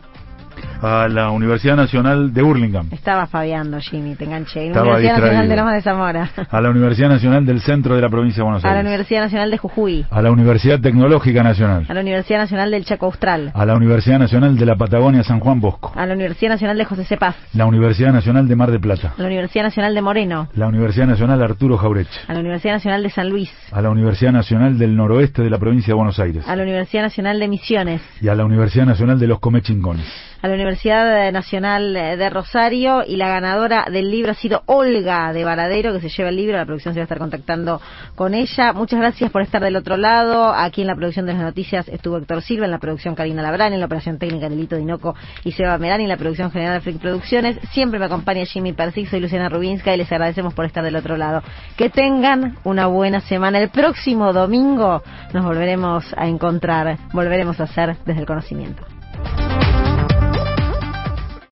[0.81, 2.89] a la Universidad Nacional de Burlingame.
[2.91, 4.69] Estaba fabiando, Jimmy, te enganché.
[4.71, 6.29] La Universidad Nacional de Loma de Zamora.
[6.49, 8.71] A la Universidad Nacional del Centro de la Provincia de Buenos Aires.
[8.71, 10.05] A la Universidad Nacional de Jujuy.
[10.09, 11.85] A la Universidad Tecnológica Nacional.
[11.87, 13.51] A la Universidad Nacional del Chaco Austral.
[13.53, 15.91] A la Universidad Nacional de la Patagonia San Juan Bosco.
[15.95, 17.35] A la Universidad Nacional de José Cepaz.
[17.53, 19.13] La Universidad Nacional de Mar de Plata.
[19.17, 20.49] A la Universidad Nacional de Moreno.
[20.55, 22.19] La Universidad Nacional Arturo Jaureche.
[22.27, 23.51] A la Universidad Nacional de San Luis.
[23.71, 26.47] A la Universidad Nacional del Noroeste de la Provincia de Buenos Aires.
[26.47, 28.01] A la Universidad Nacional de Misiones.
[28.21, 33.15] Y a la Universidad Nacional de los Comechingones a la Universidad Nacional de Rosario y
[33.15, 36.65] la ganadora del libro ha sido Olga de Varadero, que se lleva el libro, la
[36.65, 37.81] producción se va a estar contactando
[38.13, 38.71] con ella.
[38.71, 40.53] Muchas gracias por estar del otro lado.
[40.53, 43.73] Aquí en la producción de las noticias estuvo Héctor Silva, en la producción Karina Labrán,
[43.73, 46.99] en la operación técnica Delito Dinoco y Seba Merán, en la producción general de Freak
[46.99, 47.57] Producciones.
[47.71, 51.17] Siempre me acompaña Jimmy Persig, soy Luciana Rubinska y les agradecemos por estar del otro
[51.17, 51.41] lado.
[51.75, 53.59] Que tengan una buena semana.
[53.59, 55.01] El próximo domingo
[55.33, 58.94] nos volveremos a encontrar, volveremos a hacer desde el conocimiento.